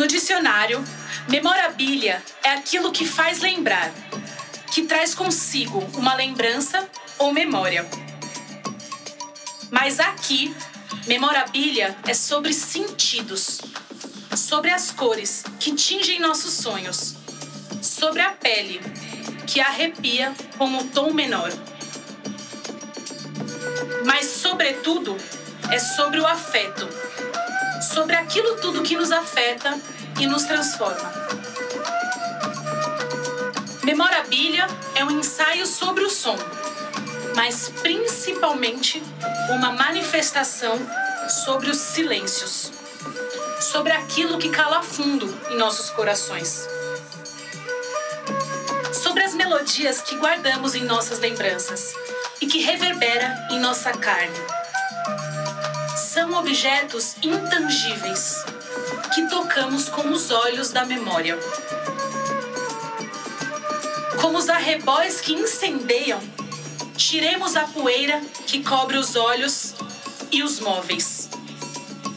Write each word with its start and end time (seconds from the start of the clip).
No 0.00 0.06
dicionário, 0.06 0.82
memorabilia 1.28 2.22
é 2.42 2.52
aquilo 2.52 2.90
que 2.90 3.04
faz 3.04 3.40
lembrar, 3.40 3.92
que 4.72 4.86
traz 4.86 5.14
consigo 5.14 5.78
uma 5.92 6.14
lembrança 6.14 6.88
ou 7.18 7.34
memória. 7.34 7.86
Mas 9.70 10.00
aqui, 10.00 10.56
memorabilia 11.06 11.94
é 12.06 12.14
sobre 12.14 12.54
sentidos, 12.54 13.60
sobre 14.34 14.70
as 14.70 14.90
cores 14.90 15.44
que 15.58 15.74
tingem 15.74 16.18
nossos 16.18 16.54
sonhos, 16.54 17.16
sobre 17.82 18.22
a 18.22 18.30
pele 18.30 18.80
que 19.46 19.60
arrepia 19.60 20.34
com 20.56 20.78
o 20.78 20.84
tom 20.84 21.12
menor. 21.12 21.52
Mas, 24.06 24.24
sobretudo, 24.28 25.18
é 25.70 25.78
sobre 25.78 26.20
o 26.20 26.26
afeto, 26.26 26.88
sobre 27.94 28.16
aquilo 28.16 28.56
tudo 28.60 28.82
que 28.82 28.96
nos 28.96 29.12
afeta 29.12 29.78
e 30.20 30.26
nos 30.26 30.44
transforma. 30.44 31.10
Memorabilia 33.82 34.66
é 34.94 35.02
um 35.02 35.10
ensaio 35.18 35.66
sobre 35.66 36.04
o 36.04 36.10
som, 36.10 36.36
mas 37.34 37.70
principalmente 37.80 39.02
uma 39.48 39.72
manifestação 39.72 40.78
sobre 41.46 41.70
os 41.70 41.78
silêncios, 41.78 42.70
sobre 43.60 43.92
aquilo 43.92 44.38
que 44.38 44.50
cala 44.50 44.82
fundo 44.82 45.34
em 45.50 45.56
nossos 45.56 45.88
corações, 45.88 46.68
sobre 48.92 49.22
as 49.22 49.34
melodias 49.34 50.02
que 50.02 50.16
guardamos 50.16 50.74
em 50.74 50.84
nossas 50.84 51.18
lembranças 51.18 51.94
e 52.42 52.46
que 52.46 52.58
reverbera 52.58 53.48
em 53.50 53.58
nossa 53.58 53.90
carne. 53.92 54.38
São 55.96 56.34
objetos 56.34 57.16
intangíveis 57.22 58.44
que 59.14 59.26
tocamos 59.28 59.88
com 59.88 60.08
os 60.10 60.30
olhos 60.30 60.70
da 60.70 60.84
memória. 60.84 61.36
Como 64.20 64.38
os 64.38 64.48
arrebóis 64.48 65.20
que 65.20 65.32
incendeiam, 65.32 66.20
tiremos 66.96 67.56
a 67.56 67.64
poeira 67.64 68.20
que 68.46 68.62
cobre 68.62 68.96
os 68.96 69.16
olhos 69.16 69.74
e 70.30 70.44
os 70.44 70.60
móveis. 70.60 71.28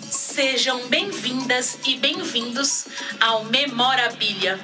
Sejam 0.07 0.87
bem-vindas 0.87 1.79
e 1.85 1.97
bem-vindos 1.97 2.85
ao 3.19 3.45
Memorabilia. 3.45 4.59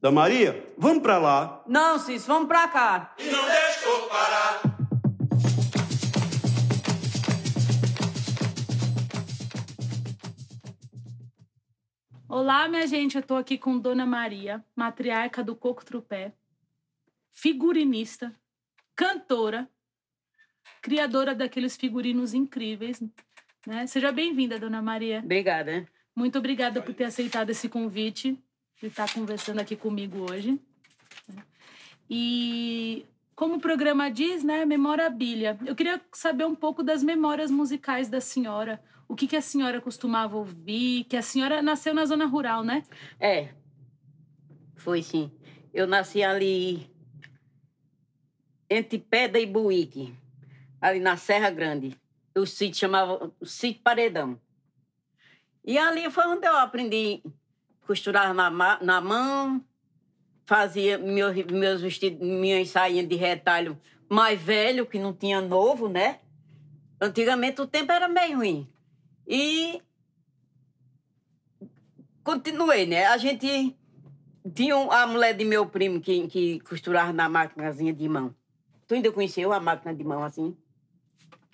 Da 0.00 0.12
Maria, 0.12 0.72
vamos 0.78 1.02
pra 1.02 1.18
lá. 1.18 1.62
Não, 1.66 1.98
Cis, 1.98 2.24
vamos 2.24 2.46
pra 2.46 2.68
cá. 2.68 3.14
E 3.18 3.24
não 3.24 3.44
deixou 3.44 4.02
parar. 4.02 4.67
Olá, 12.40 12.68
minha 12.68 12.86
gente, 12.86 13.16
eu 13.16 13.22
tô 13.22 13.34
aqui 13.34 13.58
com 13.58 13.80
Dona 13.80 14.06
Maria, 14.06 14.64
matriarca 14.76 15.42
do 15.42 15.56
Coco 15.56 15.84
Trupé, 15.84 16.32
figurinista, 17.32 18.32
cantora, 18.94 19.68
criadora 20.80 21.34
daqueles 21.34 21.76
figurinos 21.76 22.34
incríveis, 22.34 23.02
né? 23.66 23.88
Seja 23.88 24.12
bem-vinda, 24.12 24.56
Dona 24.56 24.80
Maria. 24.80 25.18
Obrigada. 25.18 25.84
Muito 26.14 26.38
obrigada 26.38 26.80
por 26.80 26.94
ter 26.94 27.06
aceitado 27.06 27.50
esse 27.50 27.68
convite, 27.68 28.40
de 28.80 28.86
estar 28.86 29.12
conversando 29.12 29.58
aqui 29.58 29.74
comigo 29.74 30.30
hoje. 30.30 30.60
E 32.08 33.04
como 33.34 33.56
o 33.56 33.60
programa 33.60 34.12
diz, 34.12 34.44
né, 34.44 34.64
memorabilia. 34.64 35.58
Eu 35.66 35.74
queria 35.74 36.00
saber 36.12 36.46
um 36.46 36.54
pouco 36.54 36.84
das 36.84 37.02
memórias 37.02 37.50
musicais 37.50 38.08
da 38.08 38.20
senhora. 38.20 38.80
O 39.08 39.16
que, 39.16 39.26
que 39.26 39.36
a 39.36 39.40
senhora 39.40 39.80
costumava 39.80 40.36
ouvir? 40.36 41.04
Que 41.04 41.16
a 41.16 41.22
senhora 41.22 41.62
nasceu 41.62 41.94
na 41.94 42.04
zona 42.04 42.26
rural, 42.26 42.62
né? 42.62 42.84
É, 43.18 43.48
foi 44.76 45.02
sim. 45.02 45.32
Eu 45.72 45.86
nasci 45.86 46.22
ali 46.22 46.90
entre 48.68 48.98
Pedra 48.98 49.40
e 49.40 49.46
Buíque, 49.46 50.14
ali 50.80 51.00
na 51.00 51.16
Serra 51.16 51.50
Grande. 51.50 51.96
O 52.36 52.46
sítio 52.46 52.80
chamava 52.80 53.32
o 53.40 53.46
Sítio 53.46 53.82
Paredão. 53.82 54.38
E 55.64 55.78
ali 55.78 56.10
foi 56.10 56.26
onde 56.26 56.46
eu 56.46 56.56
aprendi 56.56 57.22
costurar 57.86 58.32
na, 58.34 58.50
na 58.80 59.00
mão, 59.00 59.64
fazia 60.44 60.98
meus, 60.98 61.34
meus 61.46 61.80
vestidos, 61.80 62.20
minhas 62.20 62.68
sainhas 62.70 63.08
de 63.08 63.16
retalho 63.16 63.78
mais 64.08 64.40
velho, 64.40 64.86
que 64.86 64.98
não 64.98 65.12
tinha 65.12 65.40
novo, 65.40 65.88
né? 65.88 66.20
Antigamente 67.00 67.60
o 67.60 67.66
tempo 67.66 67.92
era 67.92 68.08
meio 68.08 68.38
ruim. 68.38 68.68
E 69.28 69.82
continuei, 72.24 72.86
né? 72.86 73.06
A 73.06 73.16
gente 73.18 73.76
tinha 74.54 74.76
um- 74.76 74.90
a 74.90 75.06
mulher 75.06 75.34
de 75.34 75.44
meu 75.44 75.66
primo 75.66 76.00
que, 76.00 76.26
que 76.28 76.60
costurava 76.60 77.12
na 77.12 77.28
máquinazinha 77.28 77.92
de 77.92 78.08
mão. 78.08 78.34
Tu 78.86 78.94
ainda 78.94 79.12
conheceu 79.12 79.52
a 79.52 79.60
máquina 79.60 79.94
de 79.94 80.02
mão 80.02 80.22
assim? 80.24 80.56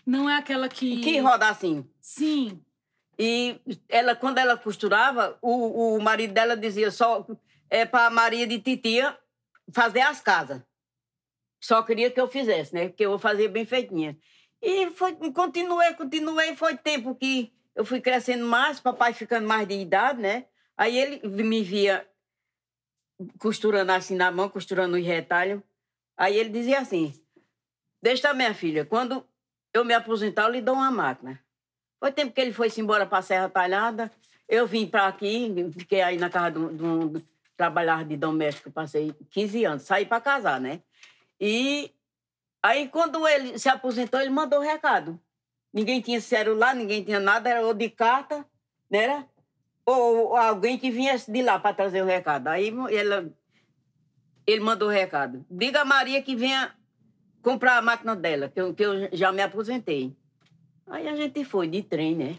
Não 0.07 0.29
é 0.29 0.37
aquela 0.37 0.69
que. 0.69 1.01
Que 1.01 1.19
roda 1.19 1.49
assim. 1.49 1.85
Sim. 2.01 2.61
E 3.19 3.61
ela, 3.89 4.15
quando 4.15 4.39
ela 4.39 4.57
costurava, 4.57 5.39
o, 5.41 5.97
o 5.97 6.03
marido 6.03 6.33
dela 6.35 6.57
dizia 6.57 6.91
só 6.91 7.27
é 7.71 7.85
para 7.85 8.11
Maria 8.11 8.47
de 8.47 8.59
Titia 8.61 9.17
fazer 9.73 10.01
as 10.01 10.21
casas. 10.21 10.63
Só 11.61 11.83
queria 11.83 12.11
que 12.11 12.21
eu 12.21 12.29
fizesse, 12.29 12.75
né? 12.75 12.89
Porque 12.89 13.07
eu 13.07 13.19
fazia 13.19 13.49
bem 13.49 13.65
feitinha. 13.65 14.17
E 14.61 14.91
foi, 14.91 15.15
continuei, 15.33 15.95
continuei. 15.95 16.55
Foi 16.57 16.77
tempo 16.77 17.15
que 17.15 17.53
eu 17.75 17.85
fui 17.85 18.01
crescendo 18.01 18.45
mais, 18.47 18.81
papai 18.81 19.13
ficando 19.13 19.47
mais 19.47 19.67
de 19.67 19.75
idade, 19.75 20.21
né? 20.21 20.47
Aí 20.77 20.99
ele 20.99 21.27
me 21.27 21.63
via 21.63 22.07
costurando 23.39 23.93
assim 23.93 24.17
na 24.17 24.31
mão, 24.31 24.49
costurando 24.49 24.97
os 24.97 25.05
retalhos. 25.05 25.63
Aí 26.17 26.37
ele 26.37 26.51
dizia 26.51 26.81
assim: 26.81 27.13
Deixa 28.03 28.35
minha 28.35 28.55
filha, 28.55 28.85
quando 28.85 29.27
eu 29.73 29.85
me 29.85 29.95
aposentar, 29.95 30.45
eu 30.45 30.51
lhe 30.51 30.61
dou 30.61 30.75
uma 30.75 30.91
máquina. 30.91 31.41
Foi 31.99 32.13
tempo 32.13 32.33
que 32.33 32.41
ele 32.41 32.53
foi-se 32.53 32.81
embora 32.81 33.07
para 33.07 33.19
a 33.19 33.23
Serra 33.23 33.49
Talhada. 33.49 34.11
Eu 34.49 34.67
vim 34.67 34.87
para 34.87 35.07
aqui, 35.07 35.53
fiquei 35.73 36.03
aí 36.03 36.19
na 36.19 36.29
casa 36.29 36.51
de 36.51 36.85
um, 36.85 37.09
de 37.09 37.25
trabalhar 37.57 38.05
de 38.05 38.17
doméstico, 38.17 38.71
passei 38.71 39.15
15 39.31 39.65
anos, 39.65 39.83
saí 39.85 40.05
para 40.05 40.21
casar, 40.21 40.61
né? 40.61 40.83
E 41.41 41.91
aí, 42.63 42.89
quando 42.89 43.27
ele 43.27 43.59
se 43.59 43.69
aposentou, 43.69 44.21
ele 44.21 44.31
mandou 44.31 44.61
recado. 44.61 45.19
Ninguém 45.75 46.01
tinha 46.01 46.21
celular, 46.21 46.73
ninguém 46.73 47.03
tinha 47.03 47.19
nada, 47.19 47.51
era 47.51 47.67
ou 47.67 47.75
de 47.75 47.91
carta, 47.91 48.47
né? 48.89 48.99
era? 48.99 49.29
Ou 49.85 50.37
alguém 50.37 50.79
que 50.79 50.89
viesse 50.89 51.33
de 51.33 51.43
lá 51.43 51.59
para 51.59 51.75
trazer 51.75 52.01
o 52.01 52.07
recado. 52.07 52.47
Aí 52.47 52.73
ela, 52.97 53.29
ele 54.47 54.61
mandou 54.61 54.87
o 54.87 54.91
recado. 54.91 55.45
Diga 55.51 55.81
a 55.81 55.85
Maria 55.85 56.23
que 56.23 56.37
venha 56.37 56.73
comprar 57.43 57.77
a 57.77 57.83
máquina 57.83 58.15
dela, 58.15 58.49
que 58.49 58.61
eu, 58.61 58.73
que 58.73 58.85
eu 58.85 59.09
já 59.13 59.33
me 59.33 59.43
aposentei. 59.43 60.17
Aí 60.87 61.09
a 61.09 61.17
gente 61.17 61.45
foi 61.45 61.67
de 61.67 61.83
trem, 61.83 62.15
né? 62.15 62.39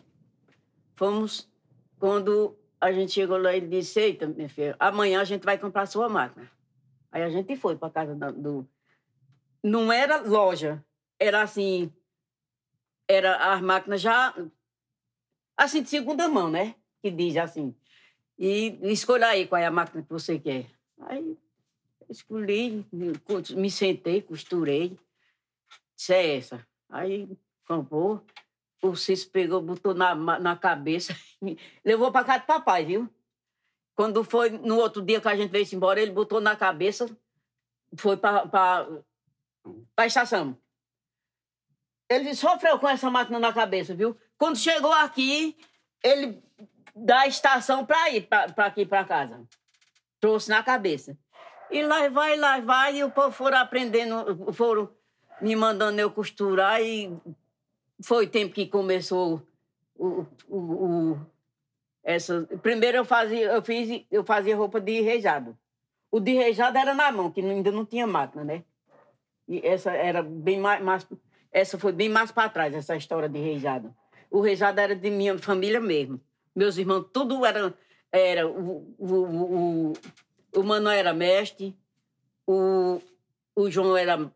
Fomos, 0.96 1.52
quando 2.00 2.58
a 2.80 2.90
gente 2.94 3.12
chegou 3.12 3.38
lá, 3.38 3.54
ele 3.54 3.68
disse, 3.68 4.00
eita, 4.00 4.28
minha 4.28 4.48
filha, 4.48 4.78
amanhã 4.80 5.20
a 5.20 5.26
gente 5.26 5.44
vai 5.44 5.58
comprar 5.58 5.82
a 5.82 5.88
sua 5.88 6.08
máquina. 6.08 6.50
Aí 7.12 7.22
a 7.22 7.30
gente 7.30 7.58
foi 7.58 7.76
para 7.76 7.90
casa 7.90 8.16
do... 8.16 8.66
Não 9.62 9.92
era 9.92 10.22
loja, 10.22 10.84
era 11.20 11.42
assim, 11.42 11.92
era 13.08 13.54
as 13.54 13.62
máquinas 13.62 14.02
já, 14.02 14.34
assim, 15.58 15.82
de 15.82 15.90
segunda 15.90 16.28
mão, 16.28 16.50
né? 16.50 16.76
Que 17.02 17.12
diz 17.12 17.38
assim. 17.38 17.76
E 18.38 18.78
escolha 18.84 19.28
aí 19.28 19.48
qual 19.48 19.62
é 19.62 19.66
a 19.66 19.72
máquina 19.72 20.04
que 20.04 20.10
você 20.10 20.40
quer. 20.40 20.66
Aí 21.02 21.38
escolhi, 22.10 22.86
me 23.56 23.72
sentei, 23.72 24.22
costurei. 24.22 24.98
Disse, 25.96 26.14
é 26.14 26.38
essa. 26.38 26.68
Aí 26.90 27.28
comprou, 27.68 28.26
o 28.82 28.96
Cício 28.96 29.30
pegou, 29.32 29.62
botou 29.62 29.94
na, 29.94 30.14
na 30.16 30.56
cabeça, 30.56 31.16
levou 31.84 32.12
para 32.12 32.26
casa 32.26 32.40
do 32.40 32.46
papai, 32.46 32.86
viu? 32.86 33.10
Quando 33.96 34.24
foi 34.24 34.50
no 34.50 34.78
outro 34.78 35.02
dia 35.02 35.22
que 35.22 35.28
a 35.28 35.36
gente 35.36 35.52
veio 35.52 35.66
embora, 35.74 36.02
ele 36.02 36.12
botou 36.12 36.42
na 36.42 36.56
cabeça, 36.56 37.10
foi 37.98 38.18
para 38.18 38.88
a 39.98 40.06
estação. 40.06 40.58
Ele 42.10 42.36
sofreu 42.36 42.78
com 42.80 42.88
essa 42.88 43.10
máquina 43.10 43.40
na 43.40 43.52
cabeça, 43.52 43.94
viu? 43.96 44.16
Quando 44.38 44.58
chegou 44.58 44.94
aqui, 44.94 45.58
ele 46.04 46.42
da 46.96 47.28
estação 47.28 47.86
para 47.86 48.10
ir 48.12 48.28
para 48.28 48.66
aqui 48.66 48.86
para 48.86 49.04
casa. 49.04 49.44
Trouxe 50.20 50.50
na 50.50 50.64
cabeça. 50.64 51.18
E 51.72 51.82
lá 51.82 52.08
vai, 52.10 52.38
lá 52.38 52.60
vai, 52.60 52.98
e 52.98 53.04
o 53.04 53.10
povo 53.12 53.32
foram 53.32 53.58
aprendendo, 53.58 54.54
foram 54.54 54.90
me 55.42 55.56
mandando 55.56 56.00
eu 56.00 56.12
costurar 56.12 56.82
e 56.82 57.12
foi 58.04 58.28
tempo 58.28 58.54
que 58.54 58.68
começou 58.68 59.42
o, 59.96 60.26
o, 60.48 60.58
o- 60.58 61.20
essa. 62.04 62.44
Primeiro 62.62 62.98
eu 62.98 63.06
fazia, 63.06 63.52
eu 63.52 63.62
fiz, 63.64 64.06
eu 64.12 64.24
fazia 64.24 64.56
roupa 64.56 64.80
de 64.80 65.02
rejado. 65.02 65.58
O 66.12 66.20
de 66.20 66.34
rejado 66.34 66.78
era 66.78 66.94
na 66.94 67.12
mão, 67.12 67.32
que 67.32 67.42
ainda 67.42 67.72
não 67.72 67.84
tinha 67.86 68.06
máquina, 68.08 68.44
né? 68.44 68.64
E 69.48 69.60
essa 69.66 69.92
era 69.92 70.22
bem 70.24 70.60
mais, 70.60 70.82
mais 70.82 71.08
Essa 71.56 71.80
foi 71.80 71.94
bem 71.94 72.10
mais 72.10 72.34
para 72.34 72.50
trás, 72.50 72.76
essa 72.76 72.98
história 72.98 73.30
de 73.30 73.40
reisado. 73.40 73.96
O 74.30 74.42
reisado 74.42 74.78
era 74.78 74.94
de 74.94 75.10
minha 75.10 75.38
família 75.40 75.80
mesmo. 75.80 76.20
Meus 76.54 76.78
irmãos, 76.78 77.06
tudo 77.14 77.46
era. 77.46 77.74
era 78.12 78.46
o, 78.46 78.94
o, 78.98 79.14
o, 79.14 79.94
o 80.54 80.64
Manuel 80.64 81.00
era 81.00 81.14
mestre, 81.14 81.74
o, 82.46 83.00
o 83.56 83.72
João 83.72 83.96
era 83.96 84.30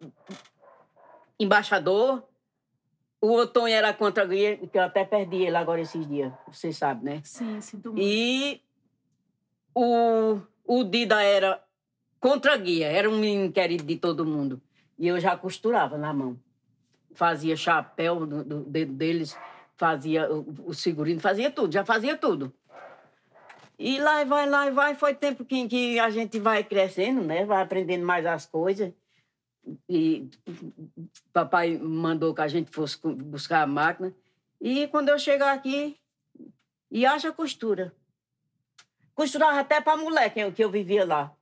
embaixador, 1.37 2.23
o 3.21 3.37
Antônio 3.37 3.75
era 3.75 3.93
contra 3.93 4.23
a 4.23 4.25
guia, 4.25 4.55
que 4.55 4.77
eu 4.77 4.83
até 4.83 5.03
perdi 5.03 5.43
ele 5.43 5.57
agora 5.57 5.81
esses 5.81 6.07
dias, 6.07 6.31
vocês 6.47 6.77
sabem, 6.77 7.03
né? 7.03 7.21
Sim, 7.25 7.59
sinto 7.59 7.91
muito. 7.91 8.01
E 8.01 8.61
o, 9.75 10.39
o 10.65 10.85
Dida 10.85 11.21
era 11.21 11.61
contra 12.17 12.53
a 12.53 12.57
guia, 12.57 12.87
era 12.87 13.09
um 13.09 13.19
menino 13.19 13.51
querido 13.51 13.83
de 13.83 13.97
todo 13.97 14.25
mundo. 14.25 14.61
E 14.97 15.05
eu 15.05 15.19
já 15.19 15.35
costurava 15.35 15.97
na 15.97 16.13
mão. 16.13 16.39
Fazia 17.13 17.55
chapéu 17.55 18.25
do, 18.25 18.43
do 18.43 18.59
dedo 18.61 18.93
deles, 18.93 19.37
fazia 19.75 20.31
o, 20.31 20.69
o 20.69 20.73
figurino, 20.73 21.19
fazia 21.19 21.49
tudo, 21.51 21.73
já 21.73 21.83
fazia 21.83 22.15
tudo. 22.15 22.53
E 23.77 23.97
lá 23.99 24.21
e 24.21 24.25
vai, 24.25 24.47
lá 24.47 24.67
e 24.67 24.71
vai, 24.71 24.95
foi 24.95 25.13
tempo 25.13 25.45
que, 25.45 25.67
que 25.67 25.99
a 25.99 26.09
gente 26.09 26.37
vai 26.39 26.63
crescendo, 26.63 27.21
né? 27.21 27.45
Vai 27.45 27.61
aprendendo 27.61 28.05
mais 28.05 28.25
as 28.25 28.45
coisas. 28.45 28.91
E 29.87 30.29
papai 31.31 31.77
mandou 31.77 32.33
que 32.33 32.41
a 32.41 32.47
gente 32.47 32.69
fosse 32.71 32.97
buscar 33.01 33.61
a 33.61 33.67
máquina. 33.67 34.13
E 34.59 34.87
quando 34.87 35.09
eu 35.09 35.17
chegar 35.17 35.53
aqui, 35.53 35.97
e 36.91 37.05
haja 37.05 37.31
costura. 37.31 37.93
Costurava 39.13 39.59
até 39.59 39.79
para 39.79 39.97
mulher 39.97 40.33
que 40.33 40.39
eu, 40.39 40.51
que 40.51 40.63
eu 40.63 40.69
vivia 40.69 41.05
lá. 41.05 41.33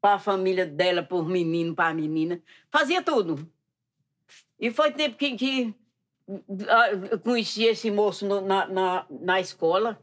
Para 0.00 0.14
a 0.14 0.18
família 0.18 0.66
dela, 0.66 1.02
por 1.02 1.28
menino, 1.28 1.74
para 1.74 1.94
menina. 1.94 2.40
Fazia 2.70 3.02
tudo. 3.02 3.48
E 4.62 4.70
foi 4.70 4.92
tempo 4.92 5.16
que, 5.16 5.34
que 5.36 5.74
ah, 6.68 6.90
eu 7.10 7.18
conheci 7.18 7.64
esse 7.64 7.90
moço 7.90 8.24
no- 8.24 8.40
na, 8.40 8.64
na, 8.68 9.06
na 9.10 9.40
escola. 9.40 9.98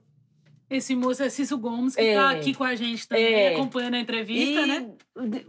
Esse 0.70 0.94
moço 0.96 1.24
é 1.24 1.30
Cício 1.30 1.58
Gomes, 1.58 1.96
que 1.96 2.02
É. 2.02 2.14
tá 2.14 2.30
aqui 2.32 2.54
com 2.54 2.64
a 2.66 2.76
gente 2.76 3.08
também, 3.08 3.34
É. 3.34 3.54
acompanhando 3.56 3.96
a 3.96 4.00
entrevista, 4.00 4.62
e 4.62 4.66
né? 4.68 4.92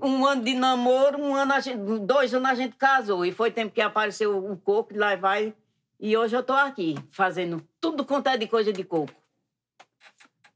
um 0.01 0.25
ano 0.25 0.43
de 0.45 0.55
namoro, 0.55 1.21
um 1.21 1.35
ano 1.35 1.61
gente, 1.61 1.77
dois 2.07 2.33
anos 2.33 2.49
a 2.49 2.55
gente 2.55 2.77
casou. 2.77 3.27
E 3.27 3.33
foi 3.33 3.51
tempo 3.51 3.75
que 3.75 3.81
apareceu 3.83 4.39
o 4.39 4.57
coco, 4.57 4.97
lá 4.97 5.17
vai. 5.17 5.53
E 5.99 6.17
hoje 6.17 6.35
eu 6.37 6.41
estou 6.41 6.57
aqui, 6.57 6.95
fazendo 7.11 7.61
tudo 7.81 8.05
quanto 8.05 8.29
é 8.29 8.39
de 8.39 8.47
coisa 8.47 8.73
de 8.73 8.85
coco. 8.85 9.13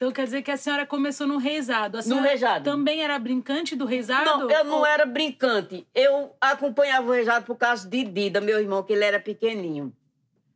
Então 0.04 0.12
quer 0.12 0.24
dizer 0.24 0.42
que 0.42 0.50
a 0.50 0.56
senhora 0.58 0.84
começou 0.84 1.26
no 1.26 1.38
reisado. 1.38 1.96
A 1.96 2.02
No 2.02 2.20
reisado. 2.20 2.62
também 2.62 3.02
era 3.02 3.18
brincante 3.18 3.74
do 3.74 3.86
reisado? 3.86 4.26
Não, 4.26 4.50
eu 4.50 4.62
não 4.62 4.78
Ou- 4.80 4.86
era 4.86 5.06
brincante. 5.06 5.86
Eu 5.94 6.36
acompanhava 6.38 7.08
o 7.08 7.12
reisado 7.12 7.46
por 7.46 7.56
causa 7.56 7.88
de 7.88 8.04
Dida, 8.04 8.38
meu 8.38 8.60
irmão, 8.60 8.82
que 8.82 8.92
ele 8.92 9.02
era 9.02 9.18
pequenininho. 9.18 9.96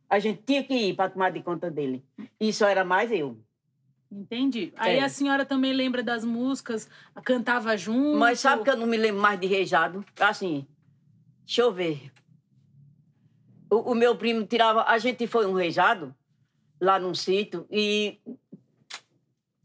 A 0.07 0.19
gente 0.19 0.43
tinha 0.45 0.63
que 0.63 0.73
ir 0.75 0.95
para 0.95 1.09
tomar 1.09 1.31
de 1.31 1.41
conta 1.41 1.71
dele. 1.71 2.05
E 2.39 2.53
só 2.53 2.67
era 2.67 2.85
mais 2.85 3.11
eu. 3.11 3.39
Entendi. 4.11 4.71
Aí 4.77 4.97
É. 4.97 5.03
a 5.03 5.09
senhora 5.09 5.43
também 5.43 5.73
lembra 5.73 6.03
das 6.03 6.23
músicas, 6.23 6.87
cantava 7.23 7.75
junto? 7.75 8.19
Mas 8.19 8.39
sabe 8.39 8.63
que 8.63 8.69
eu 8.69 8.77
não 8.77 8.85
me 8.85 8.97
lembro 8.97 9.19
mais 9.19 9.39
de 9.39 9.47
reijado? 9.47 10.05
Assim, 10.19 10.67
deixa 11.43 11.61
eu 11.63 11.71
ver. 11.73 12.11
O, 13.71 13.93
o 13.93 13.95
meu 13.95 14.15
primo 14.15 14.45
tirava. 14.45 14.83
A 14.83 14.99
gente 14.99 15.25
foi 15.25 15.47
um 15.47 15.53
reijado 15.53 16.13
lá 16.79 16.99
num 16.99 17.15
sítio 17.15 17.65
e. 17.71 18.19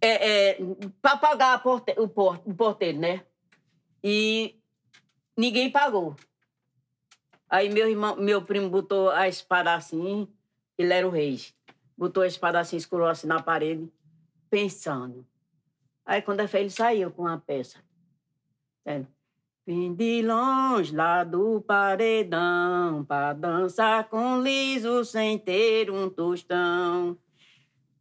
É, 0.05 0.51
é, 0.51 0.59
para 1.01 1.17
pagar 1.17 1.63
porte- 1.63 1.95
o, 1.99 2.07
por- 2.07 2.41
o 2.45 2.55
porteiro, 2.55 2.99
né? 2.99 3.23
E 4.03 4.55
ninguém 5.35 5.71
pagou. 5.71 6.15
Aí 7.49 7.71
meu 7.71 7.89
irmão, 7.89 8.17
meu 8.17 8.43
primo 8.43 8.69
botou 8.69 9.09
a 9.11 9.29
espada 9.29 9.73
assim, 9.75 10.29
ele 10.77 10.93
era 10.93 11.07
o 11.07 11.11
rei. 11.11 11.41
Botou 11.97 12.23
a 12.23 12.27
espada 12.27 12.61
assim, 12.61 12.77
escurou 12.77 13.07
assim 13.07 13.27
na 13.27 13.41
parede, 13.43 13.89
pensando. 14.51 15.25
Aí 16.05 16.21
quando 16.21 16.41
é 16.41 16.47
feio, 16.47 16.65
ele 16.65 16.71
saiu 16.71 17.11
com 17.11 17.27
a 17.27 17.39
peça. 17.39 17.79
É. 18.85 19.05
Vim 19.67 19.95
de 19.95 20.21
longe 20.21 20.95
lá 20.95 21.25
do 21.25 21.63
paredão 21.63 23.03
pra 23.07 23.33
dançar 23.33 24.05
com 24.11 24.43
liso 24.43 25.03
sem 25.07 25.39
ter 25.39 25.91
um 25.91 26.11
tostão. 26.11 27.17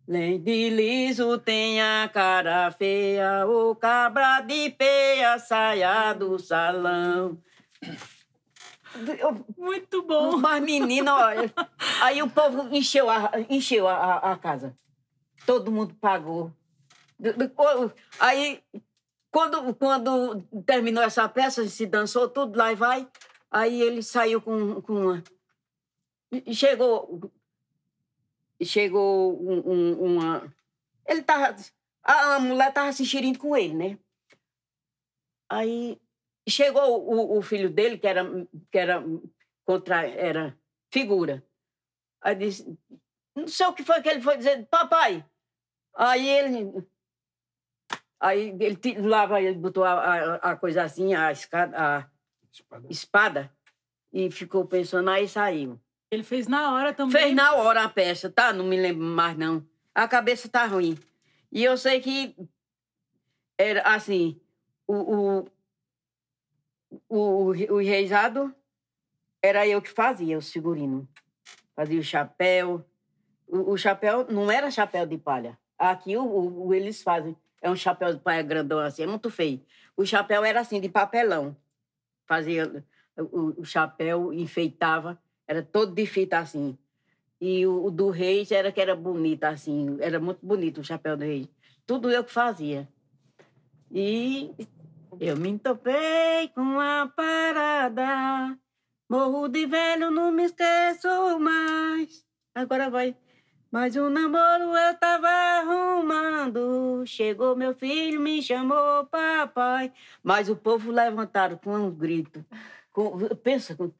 Além 0.07 0.39
de 0.39 0.69
liso 0.69 1.37
tem 1.37 1.81
a 1.81 2.09
cara 2.13 2.69
feia, 2.71 3.47
o 3.47 3.73
cabra 3.73 4.41
de 4.41 4.69
peia, 4.71 5.39
saia 5.39 6.11
do 6.13 6.37
salão. 6.37 7.37
Muito 9.57 10.03
bom. 10.03 10.37
mas, 10.37 10.61
menina, 10.61 11.15
olha. 11.15 11.53
Aí 12.01 12.21
o 12.21 12.29
povo 12.29 12.67
encheu 12.75 13.09
a, 13.09 13.31
encheu 13.49 13.87
a, 13.87 13.95
a, 13.95 14.31
a 14.33 14.37
casa. 14.37 14.77
Todo 15.45 15.71
mundo 15.71 15.95
pagou. 15.95 16.51
Aí, 18.19 18.61
quando, 19.31 19.73
quando 19.75 20.41
terminou 20.65 21.03
essa 21.03 21.27
peça, 21.29 21.67
se 21.67 21.85
dançou 21.85 22.27
tudo, 22.27 22.57
lá 22.57 22.71
e 22.71 22.75
vai. 22.75 23.07
Aí 23.49 23.81
ele 23.81 24.03
saiu 24.03 24.41
com, 24.41 24.81
com 24.81 24.93
uma. 24.93 25.23
Chegou. 26.51 27.31
Chegou 28.65 29.39
um- 29.41 29.71
um- 29.71 30.01
uma. 30.15 30.55
Ele 31.07 31.21
tava. 31.23 31.55
A, 32.03 32.35
a 32.35 32.39
mulher 32.39 32.73
tava 32.73 32.91
se 32.91 33.03
enxerindo 33.03 33.39
com 33.39 33.55
ele, 33.55 33.73
né? 33.73 33.99
Aí 35.49 35.99
chegou 36.47 37.03
o, 37.03 37.37
o 37.37 37.41
filho 37.41 37.69
dele, 37.69 37.97
que 37.97 38.07
era, 38.07 38.23
que 38.71 38.77
era 38.77 39.03
contra 39.65 40.07
era 40.07 40.57
figura. 40.91 41.43
Aí 42.21 42.35
disse, 42.35 42.77
não 43.35 43.47
sei 43.47 43.65
o 43.67 43.73
que 43.73 43.83
foi 43.83 44.01
que 44.01 44.09
ele 44.09 44.21
foi 44.21 44.37
dizer, 44.37 44.65
papai. 44.67 45.25
Aí 45.95 46.27
ele, 46.27 46.87
aí 48.19 48.49
ele 48.59 49.01
lá 49.01 49.25
vai, 49.25 49.45
ele 49.45 49.57
botou 49.57 49.83
a, 49.83 49.93
a, 49.93 50.35
a 50.51 50.55
coisa 50.57 50.83
assim, 50.83 51.13
a 51.13 51.31
escada, 51.31 51.77
a 51.77 52.09
espada, 52.89 53.55
e 54.11 54.31
ficou 54.31 54.65
pensando, 54.65 55.09
aí 55.09 55.27
saiu. 55.27 55.79
Ele 56.13 56.23
fez 56.23 56.47
na 56.47 56.71
hora 56.73 56.93
também. 56.93 57.21
Fez 57.21 57.35
na 57.35 57.55
hora 57.55 57.83
a 57.83 57.89
peça, 57.89 58.29
tá? 58.29 58.53
Não 58.53 58.65
me 58.65 58.77
lembro 58.79 59.03
mais, 59.03 59.35
não. 59.37 59.65
A 59.95 60.07
cabeça 60.07 60.47
tá 60.47 60.65
ruim. 60.65 60.97
E 61.51 61.63
eu 61.63 61.77
sei 61.77 61.99
que 61.99 62.35
era 63.57 63.81
assim, 63.81 64.39
o, 64.87 64.93
o, 64.95 65.47
o, 67.09 67.51
o 67.51 68.53
era 69.41 69.67
eu 69.67 69.81
que 69.81 69.89
fazia 69.89 70.37
os 70.37 70.51
figurinos. 70.51 71.05
Fazia 71.75 71.99
o 71.99 72.03
chapéu. 72.03 72.85
O, 73.47 73.71
o 73.71 73.77
chapéu 73.77 74.25
não 74.29 74.51
era 74.51 74.69
chapéu 74.71 75.05
de 75.05 75.17
palha. 75.17 75.57
Aqui 75.77 76.15
o, 76.15 76.23
o- 76.23 76.67
o 76.67 76.73
eles 76.73 77.01
fazem. 77.01 77.35
É 77.61 77.69
um 77.69 77.75
chapéu 77.75 78.13
de 78.13 78.19
palha 78.19 78.41
grandão 78.41 78.79
assim, 78.79 79.03
é 79.03 79.07
muito 79.07 79.29
feio. 79.29 79.65
O 79.95 80.05
chapéu 80.05 80.43
era 80.43 80.59
assim, 80.61 80.79
de 80.79 80.89
papelão. 80.89 81.55
Fazia 82.25 82.85
o, 83.17 83.61
o 83.61 83.65
chapéu, 83.65 84.33
enfeitava, 84.33 85.21
era 85.47 85.61
todo 85.61 85.93
de 85.93 86.05
fita 86.05 86.39
assim. 86.39 86.77
E 87.39 87.65
o, 87.65 87.85
o 87.85 87.91
do 87.91 88.09
Reis 88.09 88.51
era 88.51 88.71
que 88.71 88.79
era 88.79 88.95
bonito, 88.95 89.43
assim, 89.43 89.97
era 89.99 90.19
muito 90.19 90.45
bonito 90.45 90.81
o 90.81 90.83
chapéu 90.83 91.17
do 91.17 91.23
Reis. 91.23 91.47
Tudo 91.85 92.09
eu 92.09 92.23
que 92.23 92.31
fazia. 92.31 92.87
E 93.91 94.51
eu 95.19 95.37
me 95.37 95.49
entopei 95.49 96.47
com 96.55 96.79
a 96.79 97.11
parada. 97.15 98.57
Morro 99.09 99.47
de 99.47 99.65
velho, 99.65 100.09
não 100.09 100.31
me 100.31 100.45
esqueço 100.45 101.37
mais. 101.39 102.25
Agora 102.55 102.89
vai. 102.89 103.15
Mas 103.69 103.95
o 103.95 104.09
namoro 104.09 104.77
eu 104.77 104.93
tava 104.99 105.27
arrumando. 105.27 107.03
Chegou 107.05 107.55
meu 107.55 107.73
filho, 107.73 108.21
me 108.21 108.41
chamou 108.41 109.05
papai. 109.07 109.91
Mas 110.23 110.47
o 110.47 110.55
povo 110.55 110.91
levantaram 110.91 111.57
com 111.57 111.75
um 111.75 111.91
grito. 111.91 112.45
Com, 112.91 113.17
pensa, 113.43 113.75
com, 113.75 113.91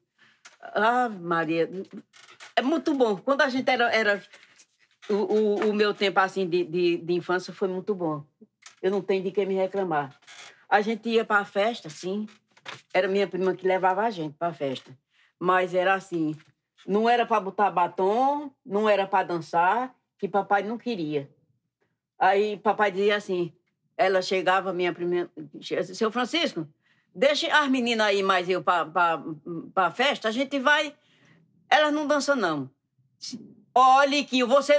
ah, 0.72 1.08
Maria, 1.08 1.68
é 2.56 2.62
muito 2.62 2.94
bom. 2.94 3.16
Quando 3.16 3.42
a 3.42 3.48
gente 3.48 3.68
era. 3.68 3.92
era 3.94 4.22
o, 5.08 5.14
o, 5.14 5.54
o 5.70 5.74
meu 5.74 5.92
tempo 5.92 6.18
assim 6.20 6.48
de, 6.48 6.64
de, 6.64 6.96
de 6.96 7.12
infância 7.12 7.52
foi 7.52 7.68
muito 7.68 7.94
bom. 7.94 8.24
Eu 8.80 8.90
não 8.90 9.02
tenho 9.02 9.22
de 9.22 9.30
que 9.30 9.44
me 9.44 9.54
reclamar. 9.54 10.18
A 10.68 10.80
gente 10.80 11.08
ia 11.08 11.24
para 11.24 11.40
a 11.40 11.44
festa, 11.44 11.90
sim. 11.90 12.26
Era 12.92 13.08
minha 13.08 13.26
prima 13.26 13.54
que 13.54 13.66
levava 13.66 14.02
a 14.02 14.10
gente 14.10 14.34
para 14.34 14.48
a 14.48 14.54
festa. 14.54 14.96
Mas 15.38 15.74
era 15.74 15.94
assim: 15.94 16.34
não 16.86 17.08
era 17.08 17.26
para 17.26 17.40
botar 17.40 17.70
batom, 17.70 18.50
não 18.64 18.88
era 18.88 19.06
para 19.06 19.26
dançar, 19.26 19.94
que 20.18 20.28
papai 20.28 20.62
não 20.62 20.78
queria. 20.78 21.30
Aí 22.18 22.56
papai 22.56 22.90
dizia 22.90 23.16
assim: 23.16 23.52
ela 23.96 24.22
chegava, 24.22 24.72
minha 24.72 24.92
primeira. 24.92 25.30
Seu 25.82 26.10
Francisco, 26.10 26.66
deixa 27.14 27.46
as 27.56 27.68
meninas 27.68 28.06
aí 28.06 28.22
mais 28.22 28.48
eu 28.48 28.62
para 28.62 28.90
a 29.76 29.90
festa, 29.90 30.28
a 30.28 30.32
gente 30.32 30.58
vai. 30.58 30.94
Elas 31.68 31.92
não 31.92 32.06
dançam, 32.06 32.36
não. 32.36 32.70
Olhe 33.74 34.24
que 34.24 34.44
você, 34.44 34.74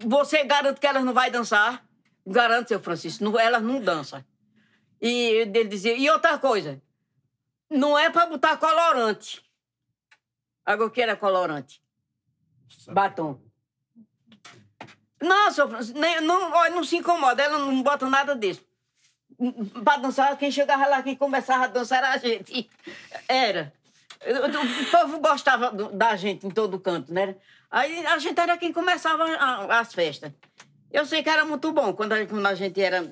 você 0.00 0.44
garante 0.44 0.80
que 0.80 0.86
elas 0.86 1.04
não 1.04 1.12
vai 1.12 1.30
dançar. 1.30 1.84
Garanto, 2.26 2.68
seu 2.68 2.80
Francisco, 2.80 3.22
não- 3.22 3.38
elas 3.38 3.62
não 3.62 3.80
dançam. 3.80 4.24
E 5.00 5.08
ele 5.10 5.64
dizia, 5.64 5.94
e 5.94 6.08
outra 6.08 6.38
coisa, 6.38 6.80
não 7.68 7.98
é 7.98 8.08
para 8.08 8.26
botar 8.26 8.56
colorante. 8.56 9.44
Agora 10.64 10.88
o 10.88 10.90
que 10.90 11.02
era 11.02 11.14
colorante? 11.16 11.82
Batom. 12.88 13.38
Não, 15.20 15.50
seu 15.50 15.68
Francisco, 15.68 15.98
não, 15.98 16.52
olha, 16.52 16.74
não 16.74 16.84
se 16.84 16.96
incomoda, 16.96 17.42
ela 17.42 17.58
não 17.58 17.82
bota 17.82 18.08
nada 18.08 18.34
disso. 18.34 18.64
Para 19.84 19.98
dançar, 19.98 20.36
quem 20.38 20.50
chegava 20.50 20.86
lá, 20.86 21.02
quem 21.02 21.16
começava 21.16 21.64
a 21.64 21.68
dançar 21.68 21.98
era 21.98 22.12
a 22.12 22.18
gente. 22.18 22.70
Era. 23.28 23.72
O 24.26 24.90
povo 24.90 25.20
gostava 25.20 25.70
da 25.70 26.16
gente 26.16 26.46
em 26.46 26.50
todo 26.50 26.80
canto, 26.80 27.12
né? 27.12 27.36
Aí 27.70 28.06
a 28.06 28.18
gente 28.18 28.38
era 28.40 28.56
quem 28.56 28.72
começava 28.72 29.24
as 29.68 29.92
festas. 29.92 30.32
Eu 30.90 31.04
sei 31.04 31.22
que 31.22 31.28
era 31.28 31.44
muito 31.44 31.72
bom 31.72 31.92
quando 31.92 32.12
a, 32.12 32.26
quando 32.26 32.46
a 32.46 32.54
gente 32.54 32.80
era 32.80 33.04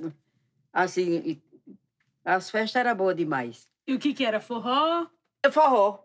assim. 0.72 1.42
As 2.24 2.48
festas 2.50 2.80
eram 2.80 2.96
boas 2.96 3.16
demais. 3.16 3.68
E 3.86 3.94
o 3.94 3.98
que 3.98 4.14
que 4.14 4.24
era? 4.24 4.40
Forró? 4.40 5.06
É 5.42 5.50
Forró. 5.50 6.04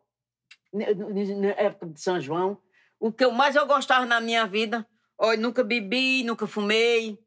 Na 0.74 1.50
época 1.50 1.86
de 1.86 2.02
São 2.02 2.20
João. 2.20 2.58
O 3.00 3.12
que 3.12 3.24
eu 3.24 3.32
mais 3.32 3.56
eu 3.56 3.66
gostava 3.68 4.06
na 4.06 4.20
minha 4.20 4.48
vida, 4.48 4.86
olha, 5.18 5.40
nunca 5.40 5.64
bebi, 5.64 6.24
nunca 6.24 6.48
fumei, 6.48 7.20